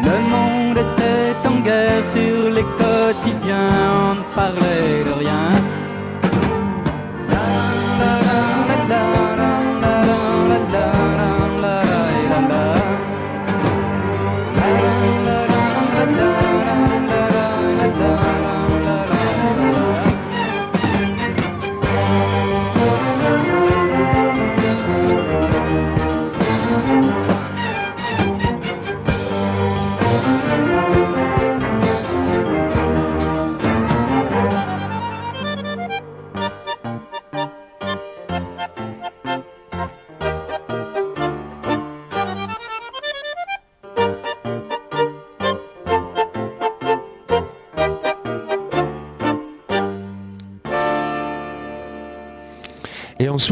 Le 0.05 0.17
monde 0.33 0.79
était 0.79 1.49
en 1.49 1.61
guerre 1.61 2.05
sur 2.17 2.51
les 2.51 2.67
quotidiens, 2.81 3.73
on 4.11 4.15
ne 4.15 4.35
parlait 4.35 5.05
de 5.09 5.13
rien. 5.19 5.52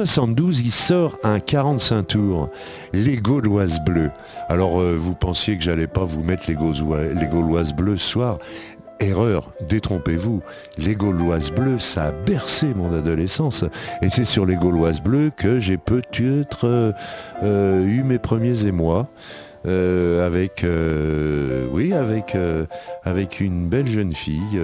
72, 0.05 0.61
il 0.61 0.71
sort 0.71 1.19
un 1.25 1.41
45 1.41 2.07
tours, 2.07 2.49
les 2.95 3.17
Gauloises 3.19 3.81
bleues. 3.85 4.11
Alors, 4.49 4.81
euh, 4.81 4.97
vous 4.99 5.15
pensiez 5.15 5.59
que 5.59 5.63
j'allais 5.63 5.87
pas 5.87 6.05
vous 6.07 6.23
mettre 6.23 6.45
les, 6.49 6.55
Gaulois- 6.55 7.13
les 7.21 7.27
Gauloises 7.27 7.75
bleues 7.75 7.99
ce 7.99 8.09
soir 8.09 8.39
Erreur, 8.99 9.51
détrompez-vous. 9.69 10.41
Les 10.79 10.95
Gauloises 10.95 11.53
bleues, 11.53 11.79
ça 11.79 12.05
a 12.05 12.13
bercé 12.13 12.69
mon 12.75 12.93
adolescence. 12.95 13.65
Et 14.03 14.09
c'est 14.11 14.25
sur 14.25 14.45
les 14.47 14.57
Gauloises 14.57 15.03
bleues 15.03 15.31
que 15.37 15.61
j'ai 15.61 15.77
peut-être 15.79 16.65
euh, 16.67 16.93
euh, 17.43 17.85
eu 17.87 18.03
mes 18.03 18.19
premiers 18.19 18.65
émois. 18.67 19.07
avec, 19.67 20.65
oui, 21.73 21.93
avec, 21.93 22.35
avec 23.05 23.41
une 23.41 23.69
belle 23.69 23.89
jeune 23.89 24.15
fille 24.15 24.59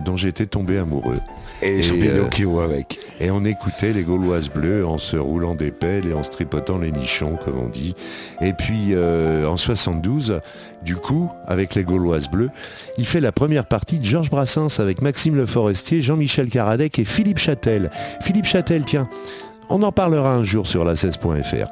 dont 0.00 0.16
j'étais 0.16 0.46
tombé 0.46 0.78
amoureux. 0.78 1.20
Et, 1.62 1.80
Et, 1.80 1.80
et 1.80 2.10
euh, 2.10 2.64
avec. 2.64 2.98
Et 3.20 3.30
on 3.30 3.44
écoutait 3.44 3.92
les 3.92 4.02
Gauloises 4.02 4.50
bleues 4.50 4.86
en 4.86 4.98
se 4.98 5.16
roulant 5.16 5.54
des 5.54 5.70
pelles 5.70 6.06
et 6.06 6.12
en 6.14 6.22
se 6.22 6.30
tripotant 6.30 6.78
les 6.78 6.90
nichons, 6.90 7.38
comme 7.44 7.58
on 7.58 7.68
dit. 7.68 7.94
Et 8.40 8.52
puis 8.52 8.88
euh, 8.90 9.46
en 9.46 9.56
72, 9.56 10.40
du 10.82 10.96
coup, 10.96 11.30
avec 11.46 11.74
les 11.74 11.84
Gauloises 11.84 12.28
bleues, 12.28 12.50
il 12.98 13.06
fait 13.06 13.20
la 13.20 13.32
première 13.32 13.66
partie 13.66 13.98
de 13.98 14.04
Georges 14.04 14.30
Brassens 14.30 14.80
avec 14.80 15.00
Maxime 15.00 15.36
Le 15.36 15.46
Forestier, 15.46 16.02
Jean-Michel 16.02 16.48
Caradec 16.48 16.98
et 16.98 17.04
Philippe 17.04 17.38
Châtel. 17.38 17.90
Philippe 18.20 18.46
Châtel, 18.46 18.84
tiens, 18.84 19.08
on 19.68 19.82
en 19.82 19.92
parlera 19.92 20.34
un 20.34 20.44
jour 20.44 20.66
sur 20.66 20.84
la 20.84 20.94
16.fr. 20.94 21.70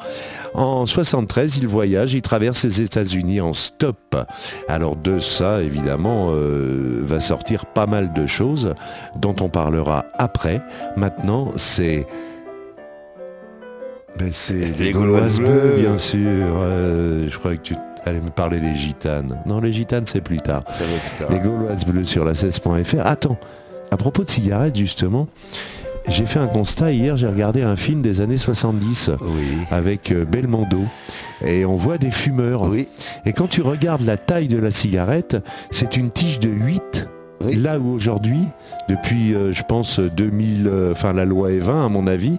En 0.55 0.85
73, 0.85 1.57
il 1.59 1.67
voyage, 1.67 2.13
il 2.13 2.23
traverse 2.23 2.65
les 2.65 2.83
États-Unis 2.83 3.41
en 3.41 3.55
stop. 3.55 4.17
Alors 4.69 4.97
de 4.97 5.19
ça, 5.19 5.63
évidemment, 5.63 6.29
euh, 6.31 7.01
va 7.03 7.21
sortir 7.21 7.67
pas 7.67 7.87
mal 7.87 8.13
de 8.13 8.27
choses 8.27 8.75
dont 9.17 9.35
on 9.41 9.49
parlera 9.49 10.05
après. 10.19 10.61
Maintenant, 10.97 11.51
c'est 11.57 12.07
ben, 14.19 14.31
c'est 14.33 14.53
les, 14.53 14.73
Les 14.73 14.93
Gauloises 14.93 15.41
bleues, 15.41 15.77
bien 15.79 15.97
sûr. 15.97 16.21
Euh, 16.21 17.27
je 17.29 17.39
croyais 17.39 17.57
que 17.57 17.63
tu 17.63 17.75
allais 18.05 18.21
me 18.21 18.29
parler 18.29 18.61
des 18.61 18.77
gitanes. 18.77 19.41
Non, 19.47 19.61
les 19.61 19.73
gitanes, 19.73 20.07
c'est 20.07 20.21
plus 20.21 20.37
tard. 20.39 20.65
Plus 20.65 21.19
tard. 21.19 21.31
Les 21.31 21.39
Gauloises 21.39 21.87
bleues 21.87 22.05
sur 22.05 22.25
la 22.25 22.33
16.fr. 22.33 23.07
Attends, 23.07 23.39
à 23.91 23.97
propos 23.97 24.23
de 24.23 24.31
cigarettes, 24.31 24.77
justement, 24.77 25.29
j'ai 26.09 26.27
fait 26.27 26.39
un 26.39 26.47
constat 26.47 26.93
hier, 26.93 27.17
j'ai 27.17 27.27
regardé 27.29 27.63
un 27.63 27.77
film 27.77 28.03
des 28.03 28.21
années 28.21 28.37
70 28.37 29.11
Oui. 29.21 29.47
avec 29.71 30.13
euh, 30.13 30.25
Belmondo 30.25 30.81
et 31.45 31.65
on 31.65 31.77
voit 31.77 31.99
des 31.99 32.11
fumeurs. 32.11 32.63
Oui. 32.63 32.89
Et 33.25 33.33
quand 33.33 33.47
tu 33.49 33.63
regardes 33.63 34.03
la 34.03 34.17
taille 34.17 34.49
de 34.49 34.59
la 34.59 34.71
cigarette, 34.71 35.37
c'est 35.71 35.97
une 35.97 36.11
tige 36.11 36.41
de 36.41 36.49
8. 36.49 37.09
Oui. 37.45 37.57
Là 37.57 37.79
où 37.79 37.93
aujourd'hui, 37.93 38.41
depuis 38.89 39.35
euh, 39.35 39.53
je 39.53 39.63
pense 39.63 39.99
2000, 40.01 40.67
euh, 40.67 40.93
enfin 40.93 41.13
la 41.13 41.25
loi 41.25 41.51
est 41.53 41.59
20 41.59 41.87
à 41.87 41.89
mon 41.89 42.07
avis, 42.07 42.39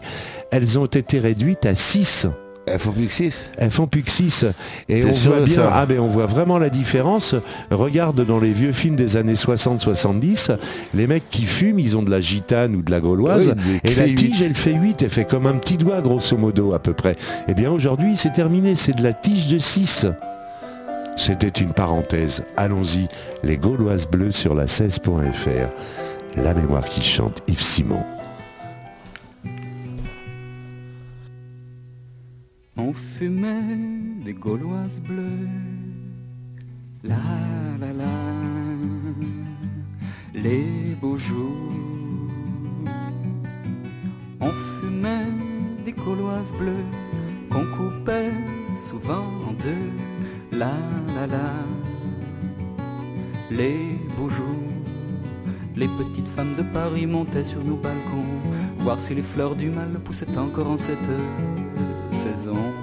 elles 0.51 0.77
ont 0.79 0.85
été 0.85 1.19
réduites 1.19 1.65
à 1.65 1.75
6. 1.75 2.27
Elles 2.65 2.79
font 2.79 2.91
plus 2.91 3.07
que 3.07 3.11
6. 3.11 3.51
Elles 3.57 3.71
font 3.71 3.87
plus 3.87 4.03
que 4.03 4.11
6. 4.11 4.45
Et 4.87 5.03
on 5.03 5.11
voit 5.11 5.41
bien, 5.41 5.69
ah 5.71 5.85
ben 5.85 5.99
on 5.99 6.07
voit 6.07 6.27
vraiment 6.27 6.57
la 6.57 6.69
différence. 6.69 7.35
Regarde 7.69 8.25
dans 8.25 8.39
les 8.39 8.53
vieux 8.53 8.71
films 8.71 8.95
des 8.95 9.17
années 9.17 9.33
60-70, 9.33 10.57
les 10.93 11.07
mecs 11.07 11.29
qui 11.29 11.43
fument, 11.43 11.79
ils 11.79 11.97
ont 11.97 12.03
de 12.03 12.11
la 12.11 12.21
gitane 12.21 12.75
ou 12.75 12.81
de 12.81 12.91
la 12.91 13.01
gauloise. 13.01 13.53
Oui, 13.57 13.79
et 13.83 13.89
la 13.89 14.03
fait 14.03 14.15
tige, 14.15 14.41
elle 14.41 14.55
fait 14.55 14.73
8, 14.73 15.01
elle 15.01 15.09
fait 15.09 15.25
comme 15.25 15.45
un 15.45 15.55
petit 15.55 15.77
doigt 15.77 16.01
grosso 16.01 16.37
modo 16.37 16.73
à 16.73 16.79
peu 16.79 16.93
près. 16.93 17.17
Eh 17.47 17.53
bien 17.53 17.69
aujourd'hui, 17.69 18.15
c'est 18.15 18.31
terminé, 18.31 18.75
c'est 18.75 18.95
de 18.95 19.03
la 19.03 19.13
tige 19.13 19.47
de 19.47 19.59
6. 19.59 20.07
C'était 21.15 21.47
une 21.49 21.73
parenthèse. 21.73 22.43
Allons-y, 22.57 23.07
les 23.43 23.57
Gauloises 23.57 24.07
bleues 24.07 24.31
sur 24.31 24.55
la 24.55 24.65
16.fr. 24.65 26.41
La 26.41 26.53
mémoire 26.53 26.85
qui 26.85 27.03
chante, 27.03 27.43
Yves 27.47 27.61
Simon. 27.61 28.03
On 33.23 33.25
fumait 33.25 33.77
des 34.25 34.33
gauloises 34.33 34.99
bleues. 34.99 35.47
La 37.05 37.15
la 37.79 37.93
la. 37.93 38.15
Les 40.33 40.93
beaux 40.99 41.17
jours. 41.17 41.71
On 44.41 44.49
fumait 44.49 45.31
des 45.85 45.93
gauloises 45.93 46.51
bleues 46.59 46.85
qu'on 47.49 47.63
coupait 47.77 48.33
souvent 48.89 49.25
en 49.47 49.53
deux. 49.53 49.87
La 50.51 50.73
la 51.15 51.25
la. 51.25 51.49
Les 53.49 53.99
beaux 54.17 54.29
jours. 54.29 54.73
Les 55.77 55.87
petites 55.87 56.27
femmes 56.35 56.55
de 56.57 56.63
Paris 56.73 57.05
montaient 57.05 57.45
sur 57.45 57.63
nos 57.63 57.77
balcons, 57.77 58.33
voir 58.79 58.99
si 58.99 59.15
les 59.15 59.23
fleurs 59.23 59.55
du 59.55 59.69
mal 59.69 59.97
poussaient 60.03 60.37
encore 60.37 60.71
en 60.71 60.77
cette 60.77 61.13
saison. 62.21 62.82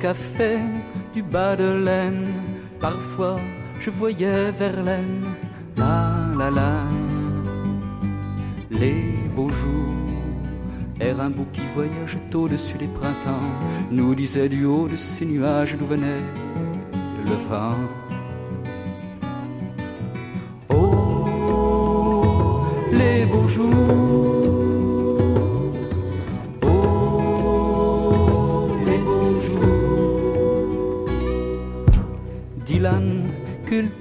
Café 0.00 0.58
du 1.12 1.22
bas 1.24 1.56
de 1.56 1.84
laine, 1.84 2.28
parfois 2.78 3.36
je 3.80 3.90
voyais 3.90 4.52
Verlaine, 4.52 5.24
la 5.76 6.14
la 6.38 6.50
la. 6.50 6.72
Les 8.70 9.14
beaux 9.34 9.48
jours, 9.48 9.94
Air 11.00 11.20
un 11.20 11.32
qui 11.52 11.62
voyage 11.74 12.16
au-dessus 12.32 12.78
des 12.78 12.86
printemps, 12.86 13.50
nous 13.90 14.14
disait 14.14 14.48
du 14.48 14.64
haut 14.66 14.86
de 14.86 14.96
ces 14.96 15.24
nuages 15.24 15.76
d'où 15.76 15.86
venait 15.86 16.24
le 17.26 17.36
vent. 17.48 17.74
Oh, 20.68 21.26
les 22.92 23.26
beaux 23.26 23.48
jours. 23.48 23.97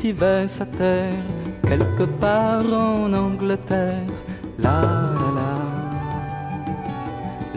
Cultivait 0.08 0.48
sa 0.48 0.66
terre 0.66 1.14
quelque 1.64 2.06
part 2.20 2.66
en 2.72 3.12
Angleterre. 3.14 4.08
La 4.60 4.82
la 5.20 5.30
la, 5.38 5.54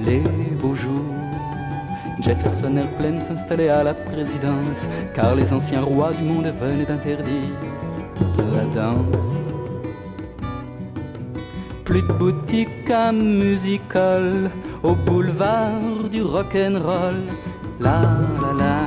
les 0.05 0.23
beaux 0.61 0.75
jours. 0.75 1.15
Jefferson 2.21 2.77
Airplane 2.77 3.23
s'installait 3.27 3.71
à 3.71 3.83
la 3.83 3.95
présidence, 3.95 4.81
car 5.15 5.35
les 5.35 5.53
anciens 5.53 5.83
rois 5.83 6.13
du 6.13 6.25
monde 6.25 6.53
venaient 6.61 6.85
d'interdire 6.85 7.57
la 8.55 8.65
danse. 8.79 9.29
Plus 11.85 12.03
de 12.03 12.13
boutique 12.13 12.91
à 12.91 13.13
musical 13.13 14.51
au 14.83 14.95
boulevard 14.95 16.09
du 16.11 16.23
rock'n'roll. 16.23 17.23
La 17.81 18.03
la 18.43 18.53
la, 18.63 18.79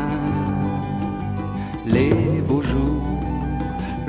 les 1.85 2.41
beaux. 2.47 2.62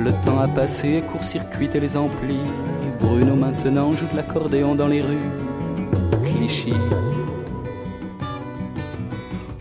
Le 0.05 0.11
temps 0.23 0.39
a 0.39 0.47
passé, 0.47 1.01
court-circuité 1.11 1.79
les 1.79 1.97
amplis. 1.97 2.37
Bruno 2.99 3.35
maintenant 3.35 3.91
joue 3.91 4.05
de 4.11 4.17
l'accordéon 4.17 4.75
dans 4.75 4.85
les 4.85 5.01
rues. 5.01 5.31
Clichy. 6.23 6.73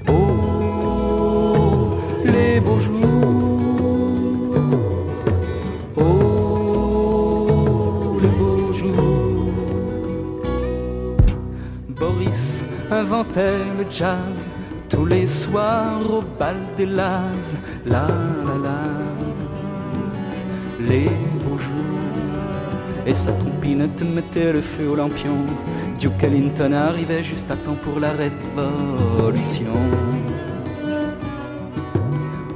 Oh, 0.06 1.96
les 2.26 2.60
beaux 2.60 2.78
jours. 2.78 4.54
Oh, 5.96 6.02
les 8.20 8.28
beaux 8.28 8.74
jours. 8.74 9.54
Boris 11.88 12.62
inventait 12.90 13.64
le 13.78 13.86
jazz 13.90 14.18
tous 14.90 15.06
les 15.06 15.26
soirs 15.26 16.02
au 16.10 16.20
bal 16.38 16.56
des 16.76 16.84
Laz. 16.84 17.46
La 17.86 18.08
la 18.46 18.56
la 18.62 18.83
les 20.88 21.08
beaux 21.42 21.58
jours. 21.58 21.84
Et 23.06 23.14
sa 23.14 23.32
trompinette 23.32 24.02
mettait 24.02 24.52
le 24.52 24.60
feu 24.60 24.88
au 24.88 24.96
lampion. 24.96 25.36
Duke 25.98 26.22
Ellington 26.22 26.72
arrivait 26.72 27.24
juste 27.24 27.50
à 27.50 27.56
temps 27.56 27.76
pour 27.84 28.00
la 28.00 28.12
révolution. 28.12 29.74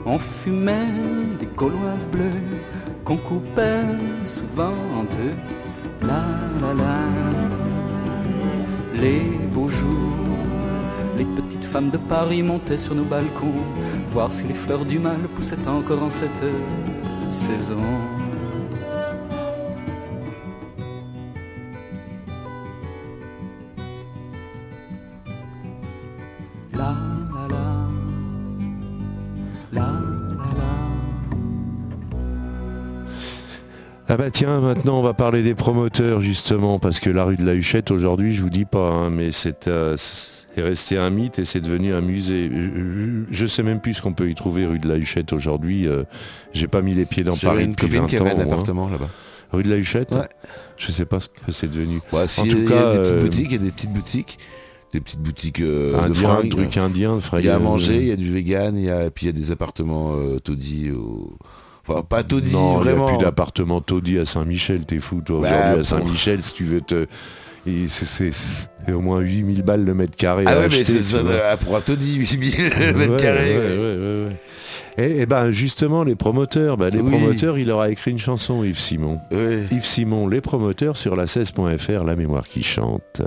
On 0.07 0.19
fumait 0.19 0.95
des 1.39 1.47
gauloises 1.47 2.09
bleues 2.11 2.43
qu'on 3.05 3.17
coupait 3.17 3.85
souvent 4.37 4.77
en 4.99 5.03
deux. 5.03 5.35
La 6.03 6.25
la 6.63 6.75
la, 6.75 6.99
les 9.03 9.23
beaux 9.53 9.69
jours. 9.69 10.39
Les 11.19 11.25
petites 11.25 11.65
femmes 11.65 11.91
de 11.91 11.99
Paris 11.99 12.43
montaient 12.43 12.79
sur 12.79 12.95
nos 12.95 13.05
balcons, 13.05 13.65
voir 14.11 14.33
si 14.33 14.45
les 14.45 14.55
fleurs 14.55 14.85
du 14.85 14.99
mal 14.99 15.19
poussaient 15.35 15.69
encore 15.69 16.03
en 16.05 16.11
cette 16.11 16.47
saison. 17.33 18.08
Ah 34.11 34.17
bah 34.17 34.31
tiens, 34.31 34.61
maintenant 34.61 34.99
on 34.99 35.03
va 35.03 35.13
parler 35.13 35.43
des 35.43 35.55
promoteurs 35.55 36.23
justement, 36.23 36.79
parce 36.79 36.99
que 36.99 37.11
la 37.11 37.25
rue 37.25 37.37
de 37.37 37.45
la 37.45 37.55
Huchette 37.55 37.91
aujourd'hui, 37.91 38.35
je 38.35 38.43
vous 38.43 38.49
dis 38.49 38.65
pas, 38.65 38.89
hein, 38.91 39.11
mais 39.11 39.33
c'est 39.33 39.69
euh, 39.69 39.97
resté 40.57 40.97
un 40.97 41.11
mythe 41.11 41.39
et 41.39 41.45
c'est 41.45 41.61
devenu 41.61 41.93
un 41.93 42.01
musée. 42.01 42.51
Je, 42.51 43.25
je 43.31 43.47
sais 43.47 43.63
même 43.63 43.81
plus 43.81 43.95
ce 43.95 44.03
qu'on 44.03 44.15
peut 44.15 44.31
y 44.31 44.35
trouver 44.35 44.65
rue 44.65 44.79
de 44.79 44.89
la 44.89 44.97
Huchette 44.97 45.33
aujourd'hui. 45.35 45.87
euh, 45.87 46.05
J'ai 46.55 46.69
pas 46.69 46.81
mis 46.81 46.95
les 46.95 47.05
pieds 47.05 47.23
dans 47.23 47.37
Paris 47.37 47.65
une 47.65 47.73
depuis 47.73 47.87
copine 47.87 48.01
20 48.03 48.07
qui 48.09 48.17
avait 48.17 48.31
ans. 48.31 48.37
un 48.39 48.41
hein. 48.41 48.45
appartement 48.45 48.89
là-bas. 48.89 49.11
Rue 49.53 49.63
de 49.63 49.71
la 49.71 49.77
Huchette 49.77 50.13
Ouais. 50.13 50.29
Je 50.79 50.91
sais 50.91 51.05
pas 51.07 51.21
ce 51.21 51.29
que 51.29 51.53
c'est 51.53 51.69
devenu. 51.71 52.01
Si, 52.29 52.41
En 52.41 52.45
y 52.45 52.49
tout 52.49 52.59
y 52.59 52.65
cas, 52.65 52.89
a 52.91 52.93
des 52.95 52.99
petites 53.01 53.15
euh, 53.15 53.21
boutiques, 53.23 53.47
il 53.51 53.53
y 53.53 53.57
a 53.57 53.59
des 53.59 53.71
petites 53.71 53.93
boutiques, 53.93 54.39
des 54.95 55.01
petites 55.01 55.21
boutiques 55.21 55.61
euh, 55.61 55.93
de 55.93 55.97
Indien, 55.99 56.31
un 56.31 56.35
fringues. 56.37 56.51
truc 56.51 56.77
indien, 56.79 57.17
de 57.17 57.23
Il 57.41 57.45
y 57.45 57.49
a 57.51 57.57
à 57.57 57.59
manger, 57.59 57.97
il 57.97 58.09
y 58.09 58.13
a 58.13 58.17
du 58.17 58.33
vegan, 58.33 58.75
il 58.77 58.85
y 58.85 58.91
a, 58.91 59.11
puis 59.11 59.27
il 59.27 59.37
y 59.37 59.39
a 59.39 59.39
des 59.39 59.51
appartements 59.51 60.15
euh, 60.17 60.39
taudis. 60.41 60.91
au- 60.93 61.37
Pas 62.09 62.23
taudis, 62.23 62.53
Non, 62.53 62.81
il 62.81 62.85
n'y 62.85 62.89
a 62.89 62.93
vraiment. 62.95 63.07
plus 63.09 63.19
d'appartement 63.25 63.81
taudis 63.81 64.19
à 64.19 64.27
Saint-Michel, 64.27 64.85
t'es 64.87 65.01
fou 65.01 65.21
toi. 65.21 65.41
Bah, 65.41 65.49
Aujourd'hui 65.49 65.81
à 65.81 65.85
Saint-Michel, 65.85 66.43
si 66.43 66.53
tu 66.55 66.65
veux 66.65 66.81
te... 66.81 67.07
et 67.67 67.89
c'est- 67.89 68.93
au 68.93 69.01
moins 69.01 69.21
8000 69.21 69.63
balles 69.63 69.85
le 69.85 69.95
mètre 69.95 70.17
carré 70.17 70.45
Ah 70.47 70.51
à 70.51 70.55
ouais, 70.55 70.61
mais 70.61 70.67
acheter, 70.67 70.85
c'est 70.85 71.03
ça, 71.03 71.17
euh, 71.19 71.57
pour 71.57 71.77
un 71.77 71.81
taudis, 71.81 72.15
8000 72.19 72.55
Ouais, 72.57 72.93
mètres 72.95 73.17
carrés. 73.17 73.59
ouais, 73.59 73.67
ouais, 73.67 73.77
ouais, 73.77 74.25
ouais. 74.27 74.37
Et, 75.01 75.21
et 75.23 75.27
ben 75.27 75.51
justement 75.51 76.03
les 76.05 76.15
promoteurs, 76.17 76.77
ben, 76.77 76.89
les 76.89 77.01
Oui. 77.01 77.11
promoteurs, 77.11 77.57
il 77.59 77.69
leur 77.69 77.81
a 77.81 77.91
écrit 77.91 78.11
une 78.11 78.19
chanson 78.19 78.65
Yves 78.65 78.79
Simon. 78.81 79.19
Ouais. 79.31 79.65
Yves 79.71 79.85
Simon, 79.85 80.27
les 80.27 80.41
promoteurs 80.41 80.97
sur 80.97 81.15
la 81.17 81.27
16.fr, 81.27 82.05
la 82.05 82.17
mémoire 82.17 82.45
qui 82.45 82.63
chante. 82.63 83.23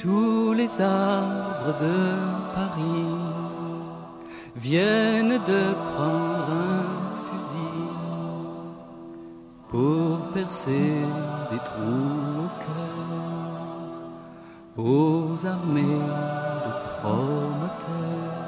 Tous 0.00 0.52
les 0.54 0.68
arbres 0.80 1.74
de 1.80 2.54
Paris 2.54 3.07
viennent 4.60 5.38
de 5.52 5.62
prendre 5.88 6.50
un 6.50 6.84
fusil 7.26 7.86
pour 9.70 10.18
percer 10.34 10.94
des 11.50 11.58
trous 11.58 12.44
au 12.44 12.50
cœur 12.64 13.08
aux 14.76 15.46
armées 15.46 16.02
de 16.64 16.72
promoteurs 16.98 18.38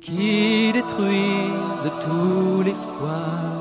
qui 0.00 0.72
détruisent 0.72 1.92
tout 2.04 2.62
l'espoir 2.64 3.58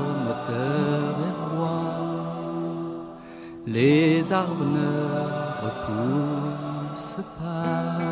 les 3.74 4.32
arbres 4.32 4.66
ne 4.66 4.90
repoussent 5.64 7.26
pas. 7.42 8.12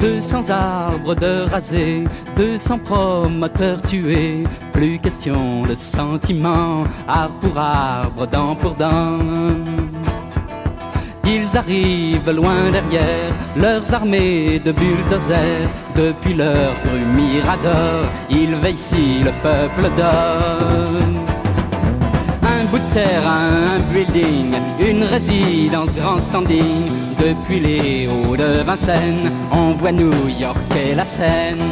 Deux 0.00 0.20
cents 0.20 0.50
arbres 0.50 1.14
de 1.14 1.48
rasés, 1.50 2.04
200 2.36 2.78
promoteurs 2.80 3.80
tués, 3.82 4.44
plus 4.72 4.98
question 4.98 5.62
de 5.62 5.74
sentiments, 5.74 6.84
arbre 7.08 7.34
pour 7.40 7.58
arbre, 7.58 8.26
dent 8.26 8.54
pour 8.56 8.74
dent. 8.74 9.18
Ils 11.26 11.56
arrivent 11.56 12.30
loin 12.30 12.70
derrière 12.70 13.32
leurs 13.56 13.94
armées 13.94 14.60
de 14.62 14.72
bulldozers. 14.72 15.68
Depuis 15.96 16.34
leur 16.34 16.72
rue 16.84 17.06
Mirador, 17.16 18.04
ils 18.28 18.54
veillent 18.56 18.76
si 18.76 19.20
le 19.20 19.32
peuple 19.42 19.90
dort. 19.96 21.03
De 22.74 22.80
un 23.24 23.78
building, 23.92 24.52
une 24.80 25.04
résidence 25.04 25.92
grand 25.94 26.18
standing. 26.26 26.90
Depuis 27.20 27.60
les 27.60 28.08
hauts 28.08 28.36
de 28.36 28.64
Vincennes, 28.66 29.30
on 29.52 29.74
voit 29.74 29.92
New 29.92 30.12
York 30.40 30.58
et 30.76 30.92
la 30.96 31.04
Seine. 31.04 31.62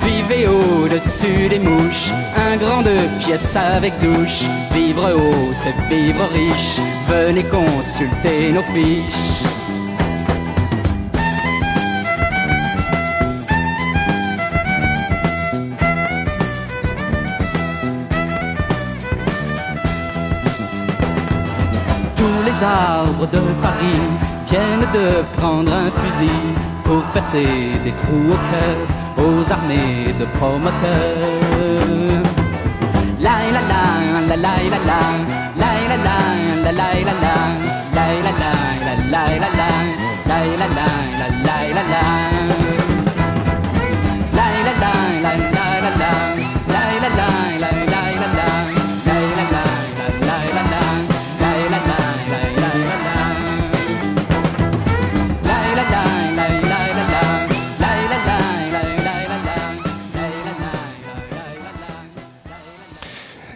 Vivez 0.00 0.48
au-dessus 0.48 1.48
des 1.48 1.60
mouches, 1.60 2.10
un 2.36 2.56
grand 2.56 2.82
deux 2.82 3.08
pièces 3.24 3.54
avec 3.54 3.92
douche. 4.00 4.42
Vivre 4.72 5.08
haut, 5.14 5.52
c'est 5.62 5.94
vivre 5.94 6.28
riche. 6.32 6.80
Venez 7.06 7.44
consulter 7.44 8.50
nos 8.52 8.62
fiches. 8.74 9.33
Les 22.54 22.64
arbres 22.64 23.26
de 23.26 23.40
Paris 23.62 24.02
viennent 24.48 24.86
de 24.92 25.22
prendre 25.36 25.72
un 25.72 25.90
fusil 26.00 26.40
pour 26.84 27.02
percer 27.12 27.46
des 27.84 27.92
trous 27.92 28.32
au 28.32 28.38
cœur 28.50 28.76
aux 29.26 29.52
armées 29.52 30.14
de 30.18 30.24
promoteurs. 30.38 32.22
La 33.20 33.36
la 33.54 33.62
la 33.68 34.36
la 34.36 34.36
la 34.36 34.78
la 34.78 34.88
la 41.90 42.33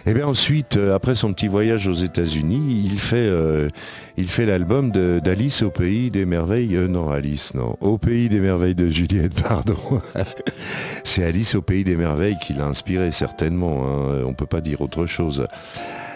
Et 0.09 0.13
bien 0.15 0.25
ensuite, 0.25 0.75
euh, 0.75 0.95
après 0.95 1.13
son 1.13 1.33
petit 1.33 1.47
voyage 1.47 1.87
aux 1.87 1.93
États-Unis, 1.93 2.81
il 2.83 2.99
fait, 2.99 3.17
euh, 3.17 3.69
il 4.17 4.27
l'album 4.43 4.89
d'Alice 4.89 5.61
au 5.61 5.69
pays 5.69 6.09
des 6.09 6.25
merveilles. 6.25 6.75
Euh, 6.77 6.87
non, 6.87 7.11
Alice, 7.11 7.53
non, 7.53 7.77
au 7.79 7.99
pays 7.99 8.27
des 8.27 8.39
merveilles 8.39 8.73
de 8.73 8.87
Juliette, 8.87 9.39
pardon. 9.47 9.77
C'est 11.03 11.23
Alice 11.23 11.53
au 11.53 11.61
pays 11.61 11.83
des 11.83 11.95
merveilles 11.95 12.37
qui 12.41 12.53
l'a 12.53 12.65
inspiré 12.65 13.11
certainement. 13.11 13.83
Hein, 13.83 14.23
on 14.25 14.33
peut 14.33 14.47
pas 14.47 14.61
dire 14.61 14.81
autre 14.81 15.05
chose. 15.05 15.45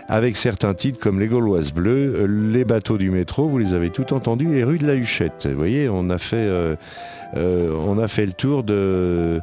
Avec 0.07 0.37
certains 0.37 0.73
titres 0.73 0.97
comme 0.97 1.19
Les 1.19 1.27
Gauloises 1.27 1.71
Bleues, 1.71 2.25
Les 2.25 2.65
Bateaux 2.65 2.97
du 2.97 3.11
métro, 3.11 3.47
vous 3.47 3.59
les 3.59 3.75
avez 3.75 3.91
tout 3.91 4.11
entendus, 4.15 4.57
et 4.57 4.63
Rue 4.63 4.79
de 4.79 4.87
la 4.87 4.95
Huchette. 4.95 5.45
Vous 5.45 5.57
voyez, 5.57 5.87
on 5.87 6.09
a 6.09 6.17
fait, 6.17 6.49
on 7.35 7.97
a 7.97 8.07
fait 8.07 8.25
le 8.25 8.33
tour 8.33 8.63
de 8.63 9.41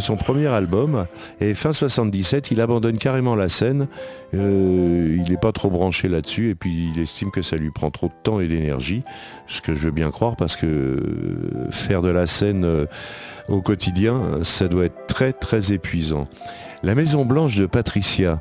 son 0.00 0.16
premier 0.16 0.46
album. 0.46 1.06
Et 1.40 1.54
fin 1.54 1.72
77, 1.72 2.50
il 2.50 2.60
abandonne 2.60 2.98
carrément 2.98 3.34
la 3.34 3.48
scène. 3.48 3.88
Euh, 4.34 5.16
il 5.16 5.30
n'est 5.30 5.38
pas 5.38 5.52
trop 5.52 5.70
branché 5.70 6.08
là-dessus 6.08 6.50
et 6.50 6.54
puis 6.54 6.90
il 6.94 7.00
estime 7.00 7.30
que 7.30 7.42
ça 7.42 7.56
lui 7.56 7.70
prend 7.70 7.90
trop 7.90 8.08
de 8.08 8.22
temps 8.22 8.40
et 8.40 8.48
d'énergie. 8.48 9.02
Ce 9.46 9.60
que 9.60 9.74
je 9.74 9.86
veux 9.86 9.92
bien 9.92 10.10
croire 10.10 10.36
parce 10.36 10.56
que 10.56 10.66
euh, 10.66 11.70
faire 11.70 12.02
de 12.02 12.10
la 12.10 12.26
scène 12.26 12.64
euh, 12.64 12.86
au 13.48 13.60
quotidien, 13.60 14.20
ça 14.42 14.68
doit 14.68 14.86
être 14.86 15.06
très 15.06 15.32
très 15.32 15.72
épuisant. 15.72 16.26
La 16.82 16.94
Maison 16.94 17.24
Blanche 17.24 17.56
de 17.56 17.66
Patricia. 17.66 18.40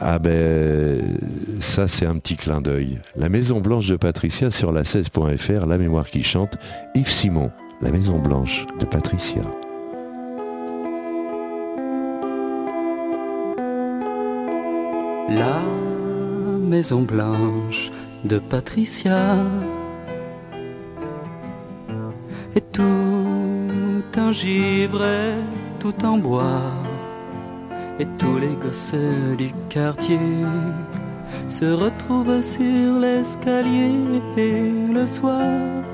Ah 0.00 0.18
ben 0.18 1.00
ça 1.60 1.88
c'est 1.88 2.06
un 2.06 2.16
petit 2.16 2.36
clin 2.36 2.60
d'œil. 2.60 2.98
La 3.16 3.28
Maison 3.28 3.60
Blanche 3.60 3.88
de 3.88 3.96
Patricia 3.96 4.50
sur 4.50 4.70
la 4.70 4.82
16.fr, 4.82 5.66
la 5.66 5.78
mémoire 5.78 6.06
qui 6.06 6.22
chante, 6.22 6.56
Yves 6.94 7.08
Simon, 7.08 7.50
La 7.80 7.92
Maison 7.92 8.18
Blanche 8.18 8.66
de 8.80 8.84
Patricia. 8.84 9.42
La 15.28 15.60
Maison 16.58 17.02
Blanche 17.02 17.92
de 18.24 18.40
Patricia 18.40 19.36
est 22.56 22.72
tout 22.72 24.18
en 24.18 24.32
givre 24.32 25.04
tout 25.78 26.04
en 26.04 26.18
bois. 26.18 26.72
Et 28.00 28.06
tous 28.18 28.38
les 28.38 28.56
gosses 28.56 29.36
du 29.38 29.52
quartier 29.68 30.18
se 31.48 31.66
retrouvent 31.66 32.42
sur 32.42 32.98
l'escalier 32.98 33.92
le 34.92 35.06
soir 35.06 35.87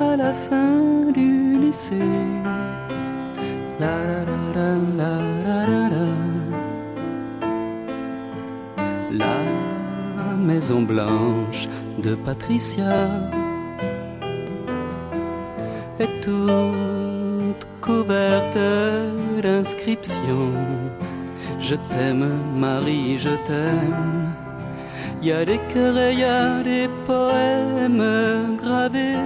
à 0.00 0.16
la 0.16 0.32
fin 0.48 1.10
du 1.12 1.56
lycée. 1.56 2.14
La, 3.80 3.98
la, 4.54 4.70
la, 4.98 5.14
la 9.12 10.36
maison 10.36 10.82
blanche 10.82 11.68
de 11.98 12.14
Patricia 12.14 12.94
est 15.98 16.20
toute 16.22 17.62
couverte 17.80 18.58
d'inscriptions. 19.42 20.52
Je 21.60 21.74
t'aime, 21.88 22.28
Marie, 22.56 23.18
je 23.18 23.34
t'aime. 23.46 24.32
Y 25.22 25.32
a 25.32 25.44
des 25.44 25.60
cœurs 25.72 25.98
et 25.98 26.14
y 26.14 26.24
a 26.24 26.62
des 26.62 26.88
poèmes 27.06 28.56
gravés 28.62 29.16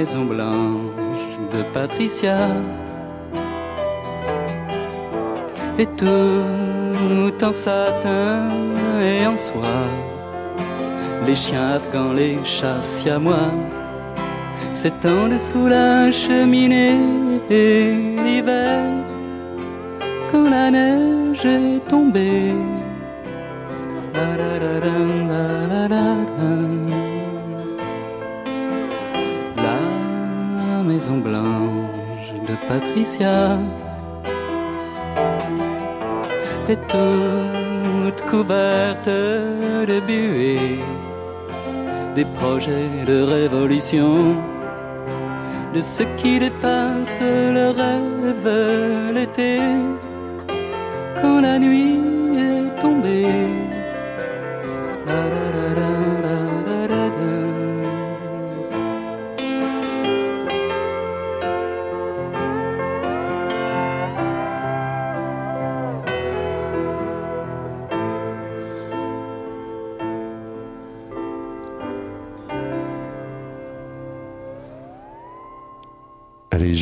maison 0.00 0.24
blanche 0.24 1.36
de 1.52 1.62
Patricia 1.74 2.38
et 5.78 5.86
tout 5.98 7.44
en 7.44 7.52
satin 7.52 8.48
et 9.02 9.26
en 9.26 9.36
soie. 9.36 10.09
Les 11.26 11.36
chiens 11.36 11.68
afghans, 11.76 12.12
les 12.12 12.38
chats 12.44 13.18
moi 13.18 13.44
s'étendent 14.72 15.40
sous 15.52 15.66
la 15.66 16.10
cheminée 16.10 16.98
et 17.50 17.92
l'hiver. 18.24 18.80
Quand 20.30 20.48
la 20.48 20.70
neige 20.70 21.44
est 21.44 21.88
tombée. 21.88 22.52
Patricia 32.70 33.58
est 36.68 36.78
toute 36.86 38.20
couverte 38.30 39.08
de 39.08 40.00
buée, 40.06 40.78
des 42.14 42.24
projets 42.24 43.04
de 43.06 43.22
révolution, 43.22 44.34
de 45.74 45.82
ce 45.82 46.02
qui 46.18 46.38
dépasse 46.38 47.20
le 47.20 47.70
rêve 47.70 49.14
l'été, 49.14 49.58
quand 51.20 51.40
la 51.40 51.58
nuit 51.58 51.99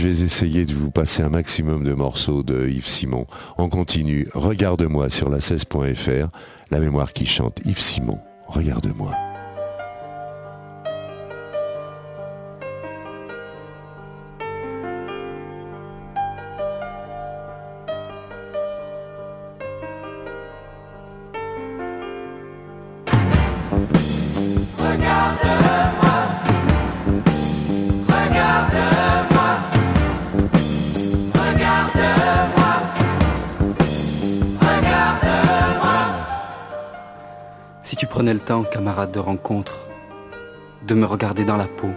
essayer 0.06 0.64
de 0.64 0.72
vous 0.74 0.90
passer 0.90 1.22
un 1.22 1.28
maximum 1.28 1.82
de 1.82 1.92
morceaux 1.92 2.42
de 2.42 2.68
Yves 2.68 2.86
Simon. 2.86 3.26
On 3.56 3.68
continue. 3.68 4.28
Regarde-moi 4.34 5.10
sur 5.10 5.28
la 5.28 5.38
16.fr, 5.38 6.28
la 6.70 6.78
mémoire 6.78 7.12
qui 7.12 7.26
chante 7.26 7.60
Yves 7.64 7.80
Simon. 7.80 8.18
Regarde-moi. 8.46 9.27
Camarade 38.48 39.12
de 39.12 39.18
rencontre, 39.18 39.74
de 40.86 40.94
me 40.94 41.04
regarder 41.04 41.44
dans 41.44 41.58
la 41.58 41.66
peau, 41.66 41.90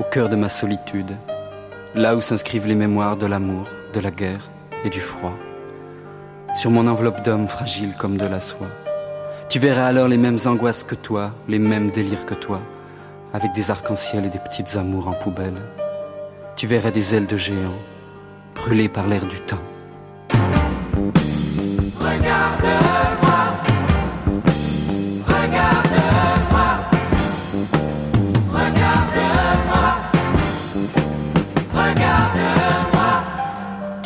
au 0.00 0.04
cœur 0.04 0.28
de 0.28 0.34
ma 0.34 0.48
solitude, 0.48 1.16
là 1.94 2.16
où 2.16 2.20
s'inscrivent 2.20 2.66
les 2.66 2.74
mémoires 2.74 3.16
de 3.16 3.26
l'amour, 3.26 3.68
de 3.94 4.00
la 4.00 4.10
guerre 4.10 4.50
et 4.84 4.90
du 4.90 5.00
froid, 5.00 5.34
sur 6.56 6.72
mon 6.72 6.88
enveloppe 6.88 7.22
d'homme 7.22 7.46
fragile 7.46 7.94
comme 7.96 8.16
de 8.16 8.26
la 8.26 8.40
soie. 8.40 8.66
Tu 9.48 9.60
verrais 9.60 9.82
alors 9.82 10.08
les 10.08 10.16
mêmes 10.16 10.38
angoisses 10.44 10.82
que 10.82 10.96
toi, 10.96 11.30
les 11.46 11.60
mêmes 11.60 11.90
délires 11.90 12.26
que 12.26 12.34
toi, 12.34 12.60
avec 13.32 13.52
des 13.52 13.70
arcs-en-ciel 13.70 14.24
et 14.24 14.30
des 14.30 14.40
petites 14.40 14.74
amours 14.74 15.06
en 15.06 15.14
poubelle. 15.14 15.62
Tu 16.56 16.66
verrais 16.66 16.92
des 16.92 17.14
ailes 17.14 17.26
de 17.26 17.36
géants, 17.36 17.82
brûlé 18.56 18.88
par 18.88 19.06
l'air 19.06 19.24
du 19.26 19.40
temps. 19.42 19.62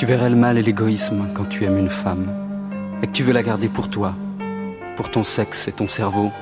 Tu 0.03 0.07
verrais 0.07 0.30
le 0.30 0.34
mal 0.34 0.59
et 0.59 0.64
l'égoïsme 0.64 1.28
quand 1.32 1.44
tu 1.44 1.64
aimes 1.64 1.78
une 1.78 1.88
femme 1.88 2.26
et 3.05 3.07
que 3.07 3.12
tu 3.12 3.22
veux 3.22 3.32
la 3.32 3.44
garder 3.44 3.68
pour 3.68 3.88
toi, 3.88 4.16
pour 4.96 5.12
ton 5.12 5.22
sexe 5.22 5.68
et 5.68 5.72
ton 5.72 5.86
cerveau. 5.86 6.32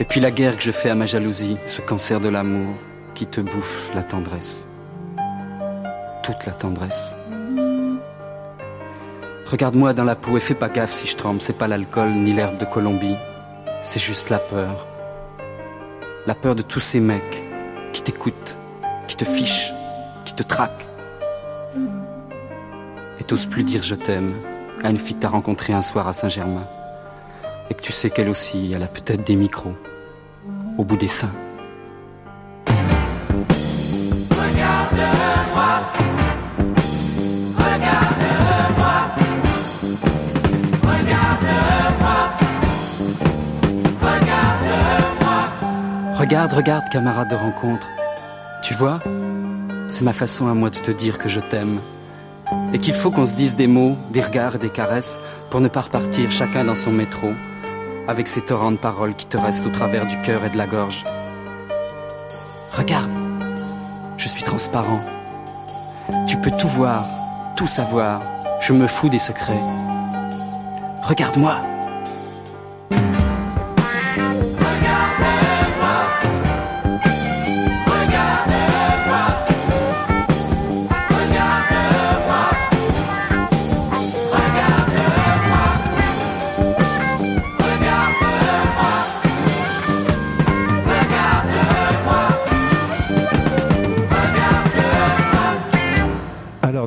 Et 0.00 0.06
puis 0.06 0.18
la 0.18 0.30
guerre 0.30 0.56
que 0.56 0.62
je 0.62 0.70
fais 0.70 0.88
à 0.88 0.94
ma 0.94 1.04
jalousie, 1.04 1.58
ce 1.66 1.82
cancer 1.82 2.20
de 2.20 2.30
l'amour 2.30 2.74
qui 3.14 3.26
te 3.26 3.42
bouffe 3.42 3.90
la 3.94 4.02
tendresse. 4.02 4.66
Toute 6.22 6.46
la 6.46 6.52
tendresse. 6.52 7.14
Regarde-moi 9.50 9.92
dans 9.92 10.04
la 10.04 10.16
peau 10.16 10.34
et 10.38 10.40
fais 10.40 10.54
pas 10.54 10.70
gaffe 10.70 10.96
si 11.02 11.08
je 11.08 11.16
tremble, 11.18 11.42
c'est 11.42 11.52
pas 11.52 11.68
l'alcool 11.68 12.12
ni 12.12 12.32
l'herbe 12.32 12.56
de 12.56 12.64
Colombie, 12.64 13.18
c'est 13.82 14.00
juste 14.00 14.30
la 14.30 14.38
peur. 14.38 14.86
La 16.26 16.34
peur 16.34 16.54
de 16.54 16.62
tous 16.62 16.80
ces 16.80 17.00
mecs 17.00 17.42
qui 17.92 18.00
t'écoutent, 18.00 18.56
qui 19.06 19.16
te 19.16 19.26
fichent, 19.26 19.70
qui 20.24 20.34
te 20.34 20.42
traquent. 20.42 20.86
Et 23.22 23.46
plus 23.46 23.62
dire 23.62 23.84
je 23.84 23.94
t'aime 23.94 24.34
à 24.82 24.90
une 24.90 24.98
fille 24.98 25.14
que 25.14 25.20
t'as 25.20 25.28
rencontrée 25.28 25.72
un 25.72 25.80
soir 25.80 26.08
à 26.08 26.12
Saint-Germain. 26.12 26.66
Et 27.70 27.74
que 27.74 27.80
tu 27.80 27.92
sais 27.92 28.10
qu'elle 28.10 28.28
aussi, 28.28 28.72
elle 28.74 28.82
a 28.82 28.88
peut-être 28.88 29.24
des 29.24 29.36
micros 29.36 29.74
au 30.76 30.82
bout 30.82 30.96
des 30.96 31.06
seins. 31.06 31.30
Regarde, 46.18 46.52
regarde, 46.52 46.84
camarade 46.90 47.30
de 47.30 47.36
rencontre. 47.36 47.86
Tu 48.64 48.74
vois, 48.74 48.98
c'est 49.86 50.02
ma 50.02 50.12
façon 50.12 50.48
à 50.48 50.54
moi 50.54 50.70
de 50.70 50.78
te 50.78 50.90
dire 50.90 51.18
que 51.18 51.28
je 51.28 51.38
t'aime. 51.38 51.78
Et 52.72 52.78
qu'il 52.78 52.94
faut 52.94 53.10
qu'on 53.10 53.26
se 53.26 53.34
dise 53.34 53.54
des 53.54 53.66
mots, 53.66 53.96
des 54.10 54.22
regards 54.22 54.56
et 54.56 54.58
des 54.58 54.70
caresses 54.70 55.16
pour 55.50 55.60
ne 55.60 55.68
pas 55.68 55.82
repartir 55.82 56.30
chacun 56.30 56.64
dans 56.64 56.74
son 56.74 56.92
métro 56.92 57.32
avec 58.08 58.28
ces 58.28 58.40
torrents 58.40 58.72
de 58.72 58.76
paroles 58.76 59.14
qui 59.14 59.26
te 59.26 59.36
restent 59.36 59.66
au 59.66 59.70
travers 59.70 60.06
du 60.06 60.18
cœur 60.20 60.44
et 60.44 60.50
de 60.50 60.56
la 60.56 60.66
gorge. 60.66 61.04
Regarde, 62.72 63.10
je 64.16 64.28
suis 64.28 64.42
transparent. 64.42 65.00
Tu 66.28 66.36
peux 66.38 66.50
tout 66.50 66.68
voir, 66.68 67.06
tout 67.56 67.66
savoir. 67.66 68.22
Je 68.60 68.72
me 68.72 68.86
fous 68.86 69.08
des 69.08 69.18
secrets. 69.18 69.60
Regarde-moi. 71.02 71.71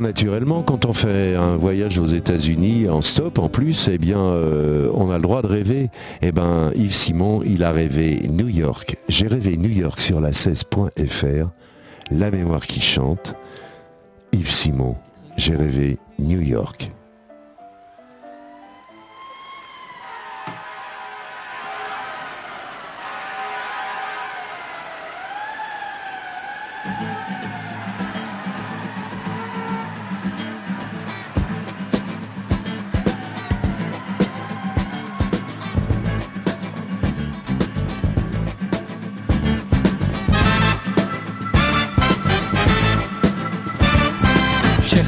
Naturellement, 0.06 0.62
quand 0.62 0.86
on 0.86 0.94
fait 0.94 1.36
un 1.36 1.58
voyage 1.58 1.98
aux 1.98 2.06
États-Unis 2.06 2.88
en 2.88 3.02
stop, 3.02 3.40
en 3.40 3.50
plus, 3.50 3.90
eh 3.92 3.98
euh, 4.12 4.88
on 4.94 5.10
a 5.10 5.16
le 5.16 5.22
droit 5.24 5.42
de 5.42 5.48
rêver. 5.48 5.90
Eh 6.22 6.32
ben, 6.32 6.72
Yves 6.76 6.94
Simon, 6.94 7.42
il 7.44 7.64
a 7.64 7.72
rêvé 7.72 8.20
New 8.30 8.48
York. 8.48 8.98
J'ai 9.10 9.28
rêvé 9.28 9.58
New 9.58 9.70
York 9.70 10.00
sur 10.00 10.22
la 10.22 10.30
16.fr. 10.30 11.50
La 12.12 12.30
mémoire 12.30 12.68
qui 12.68 12.82
chante. 12.82 13.34
Yves 14.32 14.52
Simon, 14.52 14.96
j'ai 15.38 15.56
rêvé 15.56 15.98
New 16.20 16.42
York. 16.42 16.92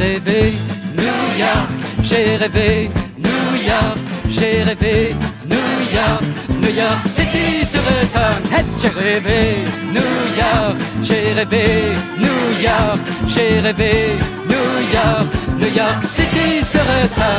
Rêvé 0.07 0.53
New 0.97 1.19
York, 1.43 1.69
j'ai 2.03 2.37
rêvé 2.37 2.89
New 3.17 3.47
York, 3.71 3.97
j'ai 4.29 4.63
rêvé 4.63 5.15
New 5.49 5.69
York, 5.93 6.23
New 6.61 6.73
York 6.73 7.01
City 7.05 7.65
ça. 7.65 7.79
Hey, 8.51 8.63
J'ai 8.81 8.87
rêvé 8.87 9.39
New 9.91 10.13
York, 10.41 10.77
j'ai 11.03 11.33
rêvé 11.33 11.65
New 12.17 12.41
York, 12.63 12.99
j'ai 13.27 13.59
rêvé 13.59 13.91
New 14.47 14.69
York, 14.97 15.27
New 15.59 15.71
York 15.75 16.03
City 16.03 16.63
serait 16.63 17.09
ça. 17.11 17.31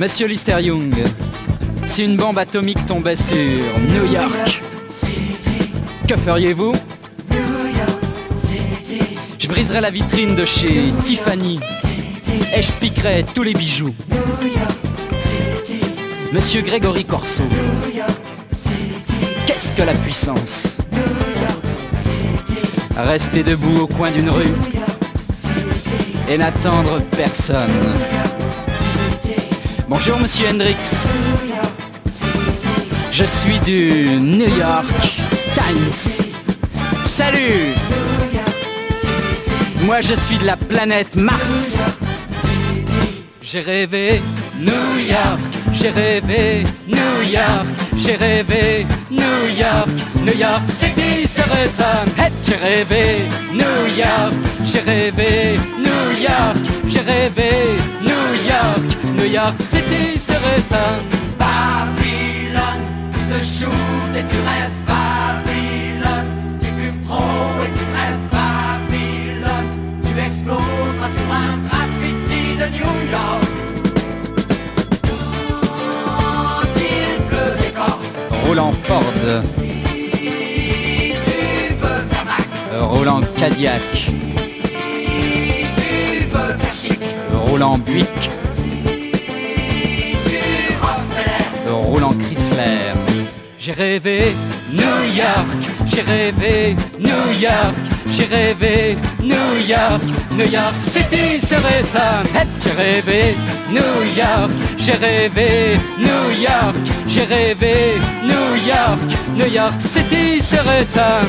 Monsieur 0.00 0.26
Lister 0.26 0.60
Young, 0.60 0.94
si 1.84 2.04
une 2.04 2.16
bombe 2.16 2.38
atomique 2.38 2.84
tombait 2.86 3.16
sur 3.16 3.36
New 3.36 4.12
York, 4.12 4.60
que 6.06 6.16
feriez-vous? 6.16 6.74
Je 9.64 9.68
briserais 9.68 9.80
la 9.80 9.90
vitrine 9.90 10.34
de 10.34 10.44
chez 10.44 10.92
Tiffany 11.04 11.58
et 12.54 12.62
je 12.62 12.70
piquerais 12.72 13.22
tous 13.22 13.42
les 13.42 13.54
bijoux. 13.54 13.94
Monsieur 16.34 16.60
Grégory 16.60 17.06
Corso, 17.06 17.44
qu'est-ce 19.46 19.72
que 19.72 19.80
la 19.80 19.94
puissance? 19.94 20.76
Rester 22.94 23.42
debout 23.42 23.80
au 23.80 23.86
coin 23.86 24.10
d'une 24.10 24.28
rue 24.28 24.52
et 26.28 26.36
n'attendre 26.36 27.00
personne. 27.16 27.72
Bonjour 29.88 30.20
Monsieur 30.20 30.46
Hendrix, 30.50 30.76
je 33.12 33.24
suis 33.24 33.58
du 33.60 34.18
New 34.20 34.58
York 34.58 34.84
Times. 35.54 36.22
Salut 37.02 37.74
Moi 39.84 40.00
je 40.00 40.14
suis 40.14 40.38
de 40.38 40.46
la 40.46 40.56
planète 40.56 41.14
Mars. 41.14 41.78
J'ai 43.42 43.60
rêvé 43.60 44.22
New 44.58 44.98
York, 45.08 45.40
j'ai 45.72 45.90
rêvé 45.90 46.64
New 46.88 47.30
York, 47.30 47.66
j'ai 47.96 48.16
rêvé 48.16 48.86
New 49.10 49.20
York, 49.58 49.88
New 50.24 50.36
York 50.38 50.62
City 50.68 51.28
ça. 51.28 52.04
Hey, 52.18 52.30
j'ai 52.46 52.56
rêvé 52.56 53.24
New 53.52 53.98
York, 53.98 54.34
j'ai 54.66 54.80
rêvé 54.80 55.58
New 55.78 56.22
York, 56.22 56.56
j'ai 56.86 57.00
rêvé 57.00 57.50
New 58.02 58.48
York, 58.48 59.16
New 59.16 59.26
York 59.26 59.54
City 59.60 60.18
serait 60.18 60.62
ça. 60.66 61.13
Buick, 87.84 88.08
Rockefeller, 90.80 91.72
Roland 91.72 92.14
Chrysler. 92.18 92.94
J'ai 93.58 93.72
rêvé 93.72 94.34
New 94.72 95.16
York, 95.16 95.46
j'ai 95.86 96.02
rêvé 96.02 96.76
New 96.98 97.40
York, 97.40 97.74
j'ai 98.10 98.24
rêvé 98.24 98.96
New 99.22 99.66
York, 99.66 100.02
New 100.32 100.50
York 100.50 100.74
City 100.78 101.40
serait 101.40 101.84
ça. 101.86 102.22
J'ai 102.62 102.70
rêvé 102.72 103.34
New 103.70 103.80
York, 104.16 104.50
j'ai 104.78 104.92
rêvé 104.92 105.78
New 105.98 106.42
York, 106.42 106.76
j'ai 107.08 107.24
rêvé 107.24 107.74
New 108.22 108.66
York, 108.66 109.00
New 109.36 109.50
York 109.50 109.80
City 109.80 110.42
serait 110.42 110.86
ça. 110.88 111.20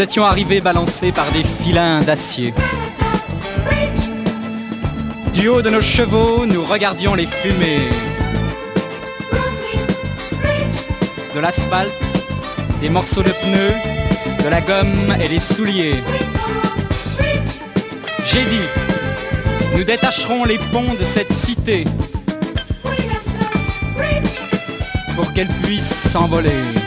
Nous 0.00 0.04
étions 0.04 0.24
arrivés 0.24 0.62
balancés 0.62 1.12
par 1.12 1.30
des 1.30 1.44
filins 1.44 2.00
d'acier. 2.00 2.54
Du 5.34 5.48
haut 5.48 5.60
de 5.60 5.68
nos 5.68 5.82
chevaux, 5.82 6.46
nous 6.46 6.64
regardions 6.64 7.14
les 7.14 7.26
fumées. 7.26 7.90
De 11.34 11.40
l'asphalte, 11.40 11.92
des 12.80 12.88
morceaux 12.88 13.22
de 13.22 13.28
pneus, 13.28 13.74
de 14.42 14.48
la 14.48 14.62
gomme 14.62 15.14
et 15.20 15.28
des 15.28 15.38
souliers. 15.38 15.96
J'ai 18.24 18.44
dit, 18.46 18.66
nous 19.76 19.84
détacherons 19.84 20.46
les 20.46 20.56
ponts 20.72 20.94
de 20.98 21.04
cette 21.04 21.34
cité 21.34 21.84
pour 25.14 25.30
qu'elle 25.34 25.48
puisse 25.62 25.92
s'envoler. 26.10 26.79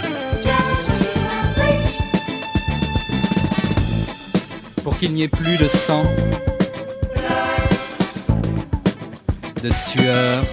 Qu'il 5.03 5.15
n'y 5.15 5.23
ait 5.23 5.27
plus 5.27 5.57
de 5.57 5.67
sang, 5.67 6.01
de 9.61 9.69
sueur, 9.69 10.45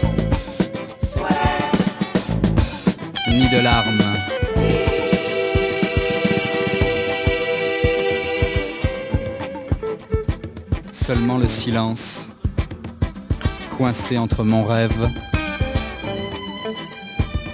ni 3.28 3.48
de 3.48 3.60
larmes. 3.62 4.02
Seulement 10.90 11.38
le 11.38 11.46
silence, 11.46 12.30
coincé 13.78 14.18
entre 14.18 14.42
mon 14.42 14.64
rêve 14.64 15.10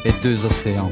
et 0.07 0.12
deux 0.22 0.47
océans. 0.47 0.90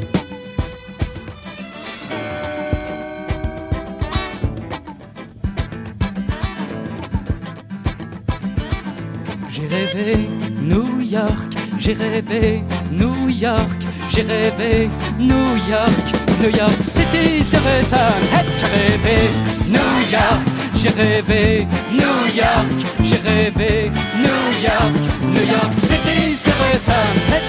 J'ai 9.66 9.76
rêvé 9.76 10.28
New 10.60 11.00
York, 11.00 11.38
j'ai 11.78 11.94
rêvé 11.94 12.62
New 12.92 13.30
York, 13.30 13.70
j'ai 14.10 14.20
rêvé 14.20 14.90
New 15.18 15.56
York, 15.70 16.04
New 16.42 16.50
York 16.54 16.82
City 16.82 17.42
serait 17.42 17.84
ça. 17.88 18.12
J'ai 18.58 18.66
rêvé 18.66 19.16
New 19.68 20.10
York, 20.12 20.44
j'ai 20.76 20.90
rêvé 20.90 21.66
New 21.92 22.36
York, 22.36 22.66
j'ai 23.04 23.16
rêvé 23.26 23.90
New 24.18 24.44
York, 24.62 24.94
New 25.32 25.46
York 25.50 25.72
City 25.78 26.36
serait 26.36 26.78
ça. 26.82 27.00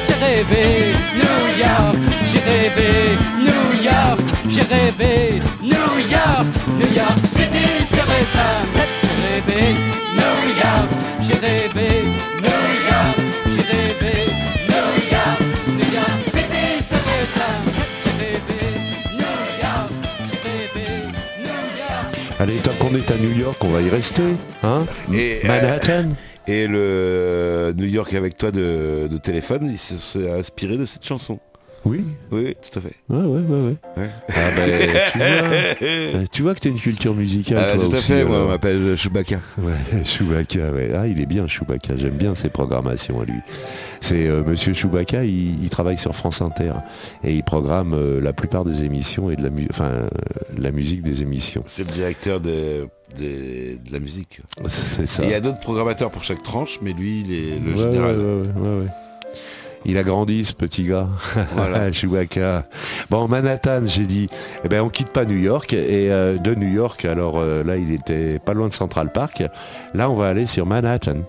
J'ai 0.07 0.25
rêvé 0.25 0.93
New 1.15 1.59
York, 1.59 1.97
j'ai 2.27 2.39
rêvé 2.39 3.17
New 3.39 3.83
York, 3.83 4.19
j'ai 4.47 4.61
rêvé 4.61 5.41
New 5.65 5.97
York, 6.15 6.47
New 6.79 6.91
York 6.93 7.19
City 7.25 7.85
serait 7.85 8.27
rêvé 9.23 9.73
New 10.13 10.37
York, 10.61 10.89
j'ai 11.21 11.33
rêvé 11.33 11.89
New 12.37 12.65
York, 12.91 13.17
j'ai 13.47 13.65
rêvé 13.73 14.13
New 14.69 14.89
York, 15.11 15.41
New 15.79 15.89
York 15.95 16.21
City 16.25 16.83
serait 16.83 17.25
New 19.11 19.35
York, 19.63 19.91
j'ai 20.29 20.37
rêvé 20.47 20.91
New 21.39 21.79
York. 21.79 22.39
Allez, 22.39 22.57
tant 22.57 22.73
qu'on 22.79 22.93
est 22.95 23.09
à 23.09 23.17
New 23.17 23.31
York, 23.35 23.57
on 23.63 23.69
va 23.69 23.81
y 23.81 23.89
rester. 23.89 24.35
Hein? 24.61 24.85
Et, 25.11 25.41
euh, 25.43 25.47
Manhattan 25.47 26.09
Et 26.47 26.67
le 26.67 27.73
New 27.75 27.87
York 27.87 28.13
avec 28.13 28.37
toi 28.37 28.51
de, 28.51 29.07
de 29.09 29.17
téléphone, 29.17 29.67
il 29.71 29.79
s'est 29.79 30.29
inspiré 30.29 30.77
de 30.77 30.85
cette 30.85 31.05
chanson. 31.05 31.39
Oui. 31.85 32.03
Oui, 32.31 32.55
tout 32.61 32.79
à 32.79 32.81
fait. 32.81 32.93
Ouais, 33.09 33.19
ouais, 33.19 33.41
ouais. 33.41 33.75
ouais. 33.97 34.09
Ah 34.29 34.33
ben, 34.55 34.69
tu 35.11 35.17
vois, 35.17 35.27
euh, 35.87 36.25
tu 36.31 36.41
vois 36.41 36.55
que 36.55 36.59
tu 36.59 36.67
as 36.67 36.71
une 36.71 36.79
culture 36.79 37.13
musicale, 37.13 37.59
Ah, 37.61 37.75
toi 37.75 37.85
tout 37.85 37.91
à 37.91 37.95
aussi, 37.95 38.07
fait, 38.11 38.25
moi 38.25 38.39
on 38.43 38.47
m'appelle 38.47 38.95
Chewbacca. 38.97 39.39
Ouais, 39.59 39.73
Chewbacca, 40.03 40.71
ouais. 40.71 40.91
Ah, 40.95 41.07
il 41.07 41.21
est 41.21 41.27
bien, 41.27 41.45
Chewbacca. 41.47 41.95
J'aime 41.97 42.15
bien 42.17 42.33
ses 42.33 42.49
programmations 42.49 43.21
à 43.21 43.25
lui. 43.25 43.39
C'est 44.01 44.27
euh, 44.27 44.43
Monsieur 44.43 44.73
Chewbacca, 44.73 45.23
il, 45.25 45.63
il 45.63 45.69
travaille 45.69 45.97
sur 45.99 46.15
France 46.15 46.41
Inter 46.41 46.71
et 47.23 47.33
il 47.35 47.43
programme 47.43 47.93
euh, 47.93 48.19
la 48.19 48.33
plupart 48.33 48.65
des 48.65 48.83
émissions 48.83 49.29
et 49.29 49.35
de 49.35 49.43
la, 49.43 49.49
enfin, 49.69 49.85
euh, 49.91 50.07
la 50.57 50.71
musique 50.71 51.03
des 51.03 51.21
émissions. 51.21 51.63
C'est 51.67 51.87
le 51.87 51.93
directeur 51.93 52.41
de, 52.41 52.87
de, 53.19 53.77
de 53.77 53.91
la 53.93 53.99
musique. 53.99 54.41
C'est 54.67 55.05
ça. 55.07 55.23
Il 55.23 55.29
y 55.29 55.35
a 55.35 55.39
d'autres 55.39 55.59
programmateurs 55.59 56.09
pour 56.09 56.23
chaque 56.23 56.41
tranche, 56.41 56.79
mais 56.81 56.93
lui, 56.93 57.21
il 57.21 57.31
est 57.31 57.59
le 57.59 57.71
Ouais, 57.73 57.77
général. 57.77 58.17
ouais, 58.17 58.79
ouais. 58.81 58.87
Il 59.87 59.99
a 59.99 60.03
grandi 60.03 60.43
ce 60.43 60.53
petit 60.53 60.83
gars, 60.83 61.07
Voilà. 61.53 61.91
Chewbacca. 61.93 62.67
Bon, 63.11 63.27
Manhattan, 63.27 63.81
j'ai 63.85 64.05
dit, 64.05 64.27
eh 64.63 64.67
ben 64.67 64.81
on 64.81 64.89
quitte 64.89 65.11
pas 65.11 65.25
New 65.25 65.37
York 65.37 65.73
et 65.73 66.11
euh, 66.11 66.37
de 66.37 66.55
New 66.55 66.67
York, 66.67 67.05
alors 67.05 67.37
euh, 67.37 67.63
là 67.63 67.77
il 67.77 67.91
était 67.91 68.39
pas 68.39 68.53
loin 68.53 68.67
de 68.67 68.73
Central 68.73 69.11
Park. 69.11 69.43
Là 69.93 70.09
on 70.09 70.15
va 70.15 70.29
aller 70.29 70.47
sur 70.47 70.65
Manhattan, 70.65 71.19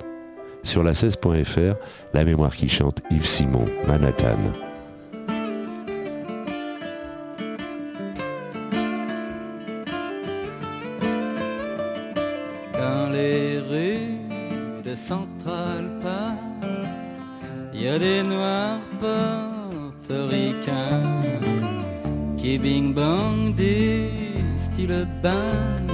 sur 0.63 0.83
la 0.83 0.93
16.fr, 0.93 1.77
la 2.15 2.25
mémoire 2.25 2.53
qui 2.53 2.69
chante 2.69 3.03
Yves 3.11 3.27
Simon, 3.27 3.67
Manhattan. 3.87 4.39
Dans 12.73 13.13
les 13.13 13.59
rues 13.59 14.83
de 14.83 14.95
Central 14.95 15.86
y 17.87 17.89
a 17.89 17.99
des 18.01 18.25
noirs 18.25 18.81
portoricains 19.01 21.03
qui 22.37 22.59
bing 22.59 22.93
bang 22.93 23.55
du 23.55 24.09
style 24.57 25.07
band 25.23 25.87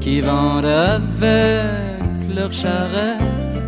qui 0.00 0.20
vendent 0.20 0.64
avec 0.64 2.34
leur 2.34 2.52
charrette 2.52 3.62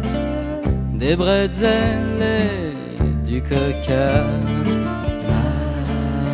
des 0.95 1.17
bretzels 1.17 2.23
et 2.23 3.29
du 3.29 3.43
coca. 3.43 4.25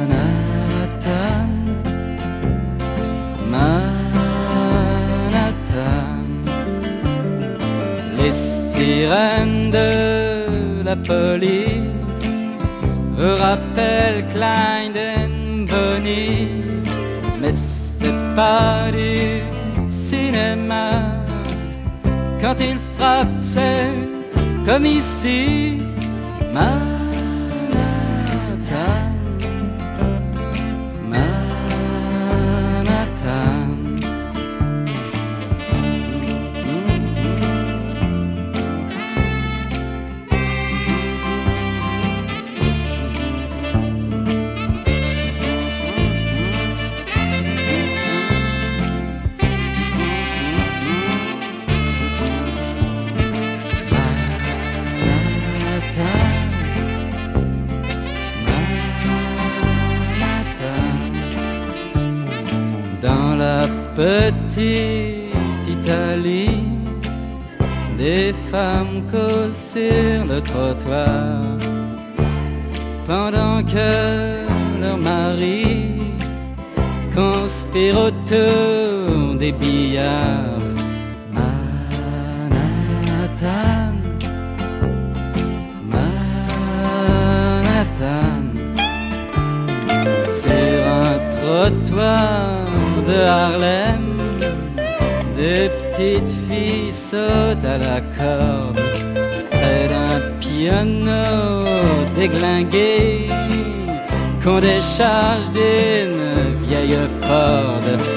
Manhattan, 0.08 1.48
Manhattan 3.50 4.26
les 8.18 8.32
sirènes 8.32 9.70
de 9.70 9.90
la 10.84 10.96
police 10.96 12.26
rappellent 13.18 14.24
Klein 14.32 14.94
and 14.94 15.66
Bonnie, 15.68 16.55
du 18.92 19.40
cinéma. 19.88 20.90
Quand 22.40 22.54
ils 22.60 22.78
frappent, 22.96 23.40
c'est 23.40 23.88
comme 24.66 24.84
ici, 24.84 25.78
Petite 63.96 65.32
Italie, 65.66 66.62
des 67.96 68.34
femmes 68.50 69.02
causent 69.10 69.56
sur 69.72 70.26
le 70.28 70.42
trottoir 70.42 71.56
pendant 73.06 73.62
que 73.62 74.44
leur 74.82 74.98
mari 74.98 76.12
conspire 77.14 77.96
autour 77.96 79.34
des 79.38 79.52
billards. 79.52 80.60
Manhattan, 81.32 82.52
Manhattan, 85.90 87.62
sur 90.28 90.80
un 90.86 91.18
trottoir 91.40 92.55
de 93.08 93.18
Harlem, 93.20 94.18
des 95.36 95.68
petites 95.68 96.34
filles 96.48 96.92
sautent 96.92 97.64
à 97.64 97.78
la 97.78 98.00
corde 98.18 98.80
près 99.50 99.88
d'un 99.88 100.20
piano 100.40 101.64
déglingué 102.16 103.28
qu'on 104.42 104.60
décharge 104.60 105.50
d'une 105.52 106.66
vieille 106.66 106.98
Ford. 107.22 108.15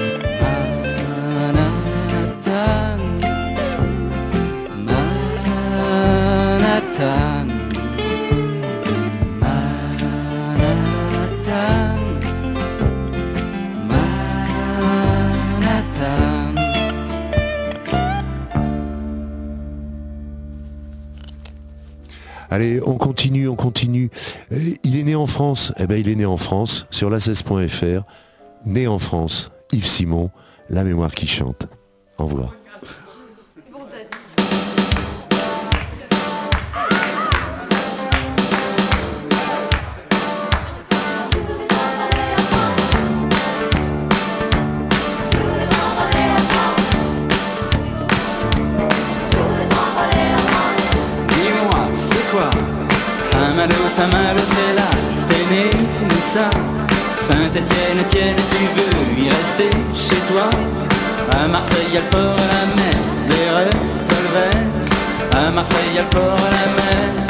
Allez, 22.50 22.80
on 22.86 22.97
continue, 22.97 23.47
on 23.47 23.56
continue. 23.56 24.10
Euh, 24.52 24.58
il 24.84 24.97
est 24.97 25.04
né 25.04 25.16
en 25.16 25.28
France. 25.28 25.72
Eh 25.78 25.88
ben, 25.88 26.00
il 26.00 26.10
est 26.10 26.16
né 26.16 26.26
en 26.26 26.38
France, 26.38 26.88
sur 26.89 27.10
la 27.10 27.18
16.fr. 27.18 28.04
Né 28.66 28.88
en 28.88 29.00
France, 29.00 29.52
Yves 29.72 29.86
Simon, 29.86 30.32
la 30.70 30.84
mémoire 30.84 31.12
qui 31.12 31.28
chante. 31.28 31.68
Au 32.18 32.26
revoir. 32.26 32.59
Saint-Malo, 54.00 54.39
c'est 54.39 54.76
là, 54.80 54.89
t'es 55.28 55.54
né, 55.54 55.70
nous 55.74 56.22
ça. 56.22 56.50
Saint-Étienne, 57.18 58.00
Étienne, 58.00 58.36
tu 58.50 58.64
veux 58.80 59.26
y 59.26 59.30
rester 59.30 59.70
chez 59.93 60.22
toi? 60.32 60.50
À 61.38 61.50
Marseille, 61.50 61.86
y'a 61.93 62.00
le 62.00 62.06
port 62.06 62.22
à 62.22 62.47
la 62.56 62.66
mer, 62.78 62.97
des 63.28 63.50
revolvers. 63.58 64.68
À 65.36 65.52
Marseille, 65.52 65.91
y'a 65.93 66.04
le 66.04 66.08
port 66.12 66.24
à 66.24 66.50
la 66.50 66.66
mer. 66.78 67.28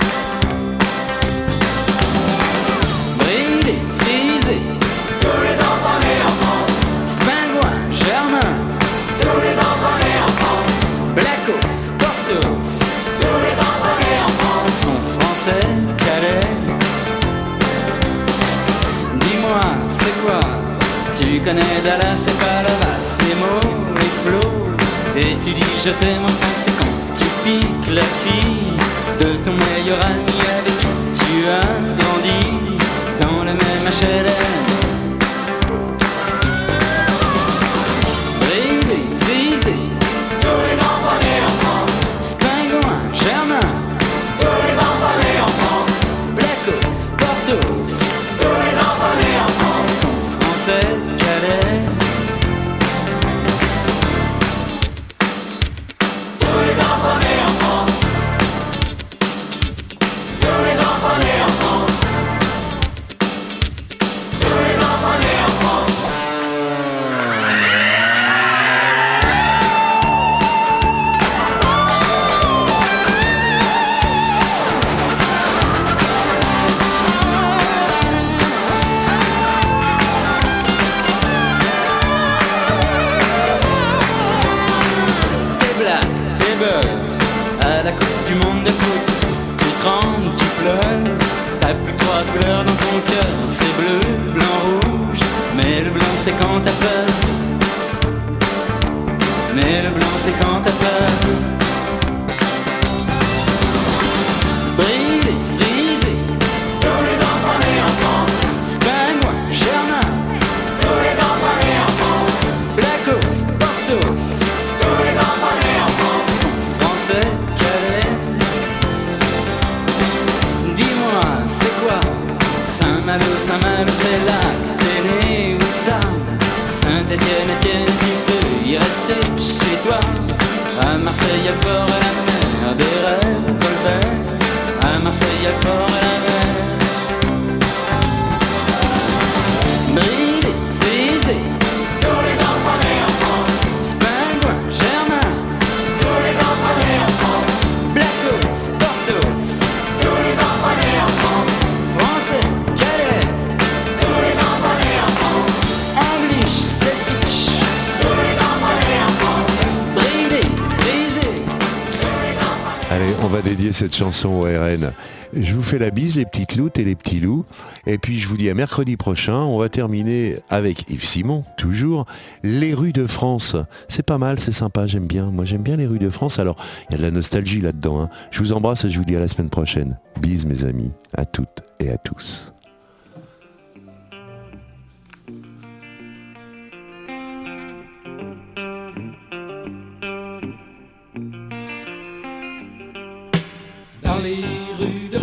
Cette 163.80 163.96
chanson 163.96 164.30
au 164.30 164.42
RN. 164.42 164.92
Je 165.32 165.54
vous 165.54 165.64
fais 165.64 165.80
la 165.80 165.90
bise, 165.90 166.18
les 166.18 166.26
petites 166.26 166.58
loutes 166.58 166.78
et 166.80 166.84
les 166.84 166.96
petits 166.98 167.22
loups. 167.22 167.46
Et 167.88 167.98
puis 167.98 168.20
je 168.20 168.28
vous 168.28 168.36
dis 168.36 168.50
à 168.50 168.54
mercredi 168.54 168.98
prochain. 168.98 169.38
On 169.38 169.58
va 169.58 169.70
terminer 169.70 170.36
avec 170.50 170.90
Yves 170.90 171.06
Simon, 171.06 171.46
toujours. 171.58 172.06
Les 172.44 172.74
rues 172.74 172.92
de 172.92 173.08
France. 173.08 173.56
C'est 173.88 174.04
pas 174.04 174.18
mal, 174.18 174.38
c'est 174.42 174.52
sympa, 174.52 174.86
j'aime 174.86 175.08
bien. 175.08 175.32
Moi 175.32 175.46
j'aime 175.46 175.62
bien 175.62 175.78
les 175.78 175.86
rues 175.86 175.98
de 175.98 176.10
France. 176.10 176.40
Alors, 176.40 176.58
il 176.90 176.94
y 176.94 176.96
a 176.96 176.98
de 176.98 177.04
la 177.04 177.12
nostalgie 177.12 177.62
là-dedans. 177.62 178.02
hein. 178.02 178.10
Je 178.32 178.40
vous 178.40 178.52
embrasse 178.52 178.84
et 178.84 178.90
je 178.90 179.00
vous 179.00 179.06
dis 179.06 179.16
à 179.16 179.22
la 179.22 179.30
semaine 179.30 179.50
prochaine. 179.50 179.98
Bise 180.22 180.46
mes 180.46 180.66
amis, 180.66 180.92
à 181.16 181.24
toutes 181.24 181.62
et 181.80 181.90
à 181.90 181.98
tous. 181.98 182.52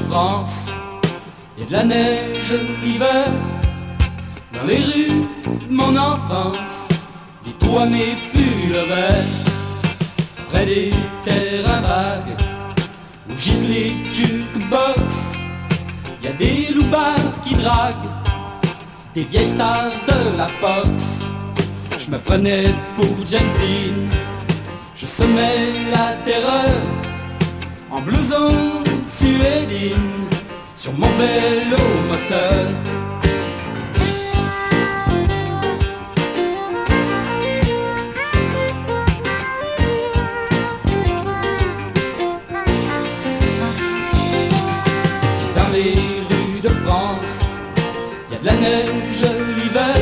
Il 0.08 1.62
y 1.62 1.62
a 1.62 1.66
de 1.66 1.72
la 1.72 1.84
neige 1.84 2.52
l'hiver. 2.82 3.26
Dans 4.52 4.64
les 4.64 4.76
rues 4.76 5.26
de 5.68 5.74
mon 5.74 5.96
enfance, 5.96 6.88
des 7.44 7.52
toits 7.52 7.86
mes 7.86 8.14
verts. 8.88 9.24
Près 10.48 10.64
des 10.64 10.92
terrains 11.24 11.80
vagues, 11.80 12.36
où 13.28 13.36
gisent 13.36 13.68
les 13.68 13.96
jukebox, 14.12 15.34
il 16.20 16.26
y 16.26 16.28
a 16.28 16.32
des 16.32 16.72
loupards 16.74 17.40
qui 17.42 17.54
draguent 17.54 18.12
des 19.14 19.24
vieilles 19.24 19.48
stars 19.48 19.90
de 20.06 20.38
la 20.38 20.46
Fox. 20.46 21.22
Je 21.98 22.10
me 22.10 22.18
prenais 22.18 22.72
pour 22.96 23.26
James 23.26 23.54
Dean, 23.60 24.16
je 24.94 25.06
semais 25.06 25.72
la 25.90 26.14
terreur 26.24 26.70
en 27.90 28.00
blouson 28.00 28.82
suédine 29.08 30.26
sur 30.76 30.92
mon 30.94 31.08
vélo 31.18 31.82
moteur. 32.08 32.66
Dans 45.54 45.72
les 45.72 45.94
rues 46.28 46.60
de 46.62 46.68
France, 46.68 47.42
il 48.28 48.34
y 48.34 48.36
a 48.36 48.40
de 48.40 48.46
la 48.46 48.54
neige 48.54 49.24
l'hiver. 49.56 49.96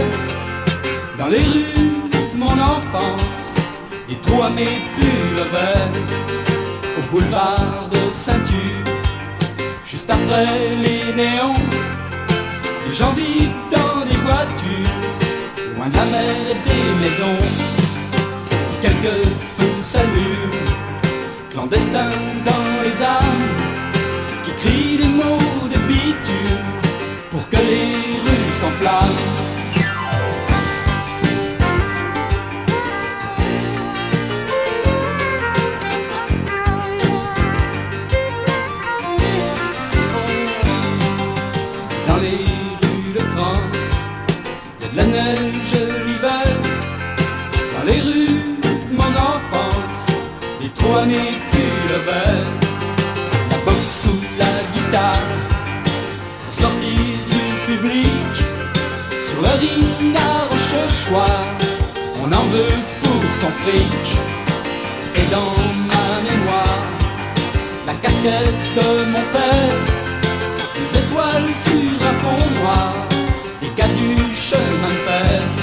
Dans 1.18 1.28
les 1.28 1.38
rues 1.38 2.10
de 2.32 2.36
mon 2.36 2.52
enfance, 2.52 3.54
des 4.08 4.16
trous 4.16 4.42
à 4.42 4.50
mes. 4.50 4.94
Au 5.36 6.33
boulevard 7.14 7.88
de 7.92 8.12
Ceinture, 8.12 8.90
juste 9.84 10.10
après 10.10 10.48
les 10.84 11.04
néons, 11.14 11.62
les 12.88 12.94
gens 12.94 13.12
vivent 13.12 13.62
dans 13.70 14.00
des 14.10 14.18
voitures, 14.26 14.98
loin 15.76 15.88
de 15.90 15.96
la 15.96 16.06
mer 16.06 16.36
et 16.52 16.58
des 16.68 16.86
maisons. 17.02 17.44
Quelques 18.82 19.20
feux 19.54 19.80
s'allument, 19.80 20.72
clandestins 21.52 22.18
dans 22.50 22.66
les 22.84 22.96
âmes 23.18 23.48
qui 24.44 24.52
crient 24.60 24.96
des 24.96 25.12
mots 25.20 25.68
de 25.72 25.78
bitume 25.86 26.72
pour 27.30 27.48
que 27.48 27.60
les 27.70 27.94
rues 28.24 28.52
s'enflamment. 28.60 29.53
La 53.50 53.56
boxe 53.64 54.06
ou 54.08 54.16
la 54.38 54.54
guitare 54.74 55.28
pour 56.44 56.52
sortir 56.52 57.18
du 57.30 57.42
public. 57.66 58.32
Sur 59.26 59.42
le 59.42 59.52
ring 59.60 60.16
à 60.16 60.48
Rochechouart 60.48 61.58
on 62.22 62.32
en 62.32 62.44
veut 62.44 62.78
pour 63.02 63.22
son 63.40 63.50
fric. 63.50 64.04
Et 65.16 65.26
dans 65.30 65.54
ma 65.90 66.08
mémoire 66.28 66.84
la 67.86 67.94
casquette 67.94 68.62
de 68.76 69.04
mon 69.04 69.24
père 69.32 69.78
des 70.74 70.98
étoiles 71.00 71.52
sur 71.64 72.06
un 72.08 72.14
fond 72.22 72.44
noir 72.60 72.92
des 73.60 73.70
gars 73.76 73.88
du 73.88 74.34
chemin 74.34 74.88
de 74.88 75.02
fer 75.06 75.53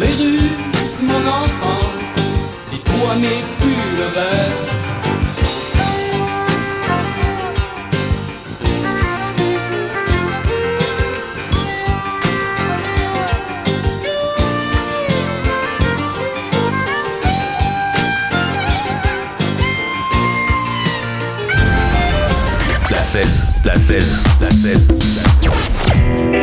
Les 0.00 0.06
rues 0.06 0.50
mon 1.02 1.26
enfance, 1.28 2.14
trous 2.84 3.10
à 3.10 3.16
mes 3.16 3.42
pulls 3.58 4.04
verts. 4.14 4.68
La 22.90 23.02
16, 23.02 23.26
la 23.64 23.74
16, 23.74 24.24
la 24.40 24.50
16. 24.50 24.97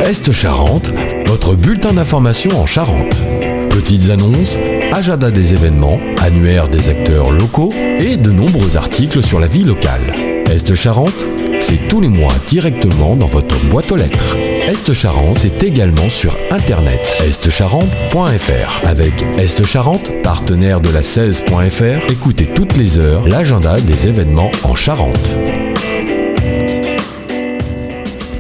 Est 0.06 0.32
Charente, 0.32 0.92
votre 1.26 1.56
bulletin 1.56 1.94
d'information 1.94 2.52
en 2.62 2.68
Charente. 2.68 3.24
Petites 3.72 4.12
annonces, 4.12 4.56
agenda 4.94 5.32
des 5.32 5.54
événements, 5.54 6.00
annuaire 6.22 6.68
des 6.68 6.90
acteurs 6.90 7.32
locaux 7.32 7.74
et 8.00 8.16
de 8.16 8.30
nombreux 8.30 8.78
articles 8.78 9.24
sur 9.24 9.40
la 9.40 9.48
vie 9.48 9.64
locale. 9.64 10.14
Est 10.46 10.76
Charente, 10.76 11.26
c'est 11.60 11.88
tous 11.88 12.02
les 12.02 12.10
mois 12.10 12.34
directement 12.48 13.16
dans 13.16 13.26
votre 13.26 13.60
boîte 13.66 13.92
aux 13.92 13.96
lettres. 13.96 14.38
Est 14.38 14.94
Charente, 14.94 15.40
c'est 15.40 15.64
également 15.64 16.08
sur 16.08 16.38
internet 16.52 17.02
estcharente.fr. 17.26 18.86
Avec 18.86 19.14
Est 19.40 19.66
Charente, 19.66 20.12
partenaire 20.22 20.82
de 20.82 20.92
la 20.92 21.02
16.fr, 21.02 22.12
écoutez 22.12 22.46
toutes 22.46 22.78
les 22.78 23.00
heures 23.00 23.28
l'agenda 23.28 23.82
des 23.82 24.08
événements 24.08 24.52
en 24.64 24.76
Charente. 24.76 25.36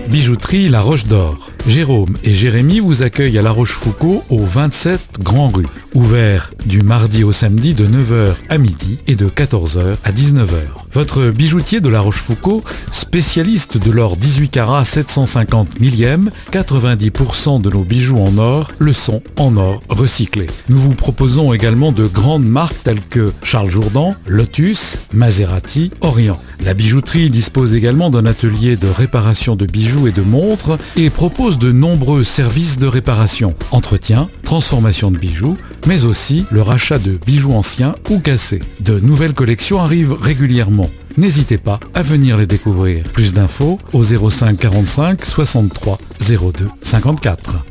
Bijouterie 0.07 0.69
La 0.69 0.81
Roche 0.81 1.07
d'Or. 1.07 1.44
Jérôme 1.67 2.17
et 2.23 2.33
Jérémy 2.33 2.79
vous 2.79 3.01
accueillent 3.01 3.39
à 3.39 3.41
La 3.41 3.51
Rochefoucauld 3.51 4.21
au 4.29 4.43
27 4.43 4.99
Grand 5.19 5.49
Rue. 5.49 5.67
Ouvert 5.93 6.51
du 6.65 6.81
mardi 6.81 7.23
au 7.23 7.31
samedi 7.31 7.73
de 7.73 7.85
9h 7.85 8.35
à 8.49 8.57
midi 8.57 8.99
et 9.07 9.15
de 9.15 9.27
14h 9.27 9.97
à 10.03 10.11
19h. 10.11 10.57
Votre 10.91 11.29
bijoutier 11.29 11.81
de 11.81 11.89
La 11.89 11.99
Rochefoucauld, 11.99 12.63
spécialiste 12.91 13.77
de 13.77 13.91
l'or 13.91 14.17
18 14.17 14.49
carats 14.49 14.85
750 14.85 15.79
millième, 15.79 16.31
90% 16.51 17.61
de 17.61 17.69
nos 17.69 17.83
bijoux 17.83 18.19
en 18.19 18.37
or 18.37 18.71
le 18.79 18.93
sont 18.93 19.21
en 19.37 19.57
or 19.57 19.81
recyclé. 19.89 20.47
Nous 20.69 20.79
vous 20.79 20.93
proposons 20.93 21.53
également 21.53 21.91
de 21.91 22.07
grandes 22.07 22.45
marques 22.45 22.81
telles 22.83 23.01
que 23.01 23.33
Charles 23.43 23.69
Jourdan, 23.69 24.15
Lotus, 24.27 24.97
Maserati, 25.13 25.91
Orient. 26.01 26.39
La 26.63 26.73
bijouterie 26.73 27.29
dispose 27.29 27.75
également 27.75 28.09
d'un 28.09 28.25
atelier 28.25 28.77
de 28.77 28.87
réparation 28.87 29.55
de 29.55 29.65
bijoux 29.65 30.07
et 30.07 30.11
de 30.11 30.21
montres 30.21 30.77
et 30.95 31.09
propose 31.09 31.57
de 31.57 31.71
nombreux 31.71 32.23
services 32.23 32.79
de 32.79 32.87
réparation, 32.87 33.55
entretien, 33.71 34.29
transformation 34.43 35.04
de 35.11 35.17
bijoux, 35.17 35.57
mais 35.87 36.05
aussi 36.05 36.45
le 36.51 36.61
rachat 36.61 36.99
de 36.99 37.17
bijoux 37.25 37.53
anciens 37.53 37.95
ou 38.09 38.19
cassés. 38.19 38.61
De 38.79 38.99
nouvelles 38.99 39.33
collections 39.33 39.79
arrivent 39.79 40.13
régulièrement. 40.13 40.89
N'hésitez 41.17 41.57
pas 41.57 41.79
à 41.93 42.01
venir 42.01 42.37
les 42.37 42.47
découvrir. 42.47 43.03
Plus 43.03 43.33
d'infos 43.33 43.79
au 43.93 44.03
05 44.03 44.57
45 44.57 45.25
63 45.25 45.99
02 46.19 46.69
54. 46.81 47.65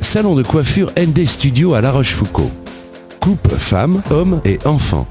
Salon 0.00 0.36
de 0.36 0.44
coiffure 0.44 0.92
ND 0.96 1.24
Studio 1.24 1.74
à 1.74 1.80
La 1.80 1.90
Rochefoucauld. 1.90 2.50
Coupe 3.18 3.48
femmes, 3.56 4.00
hommes 4.10 4.40
et 4.44 4.58
enfants. 4.64 5.02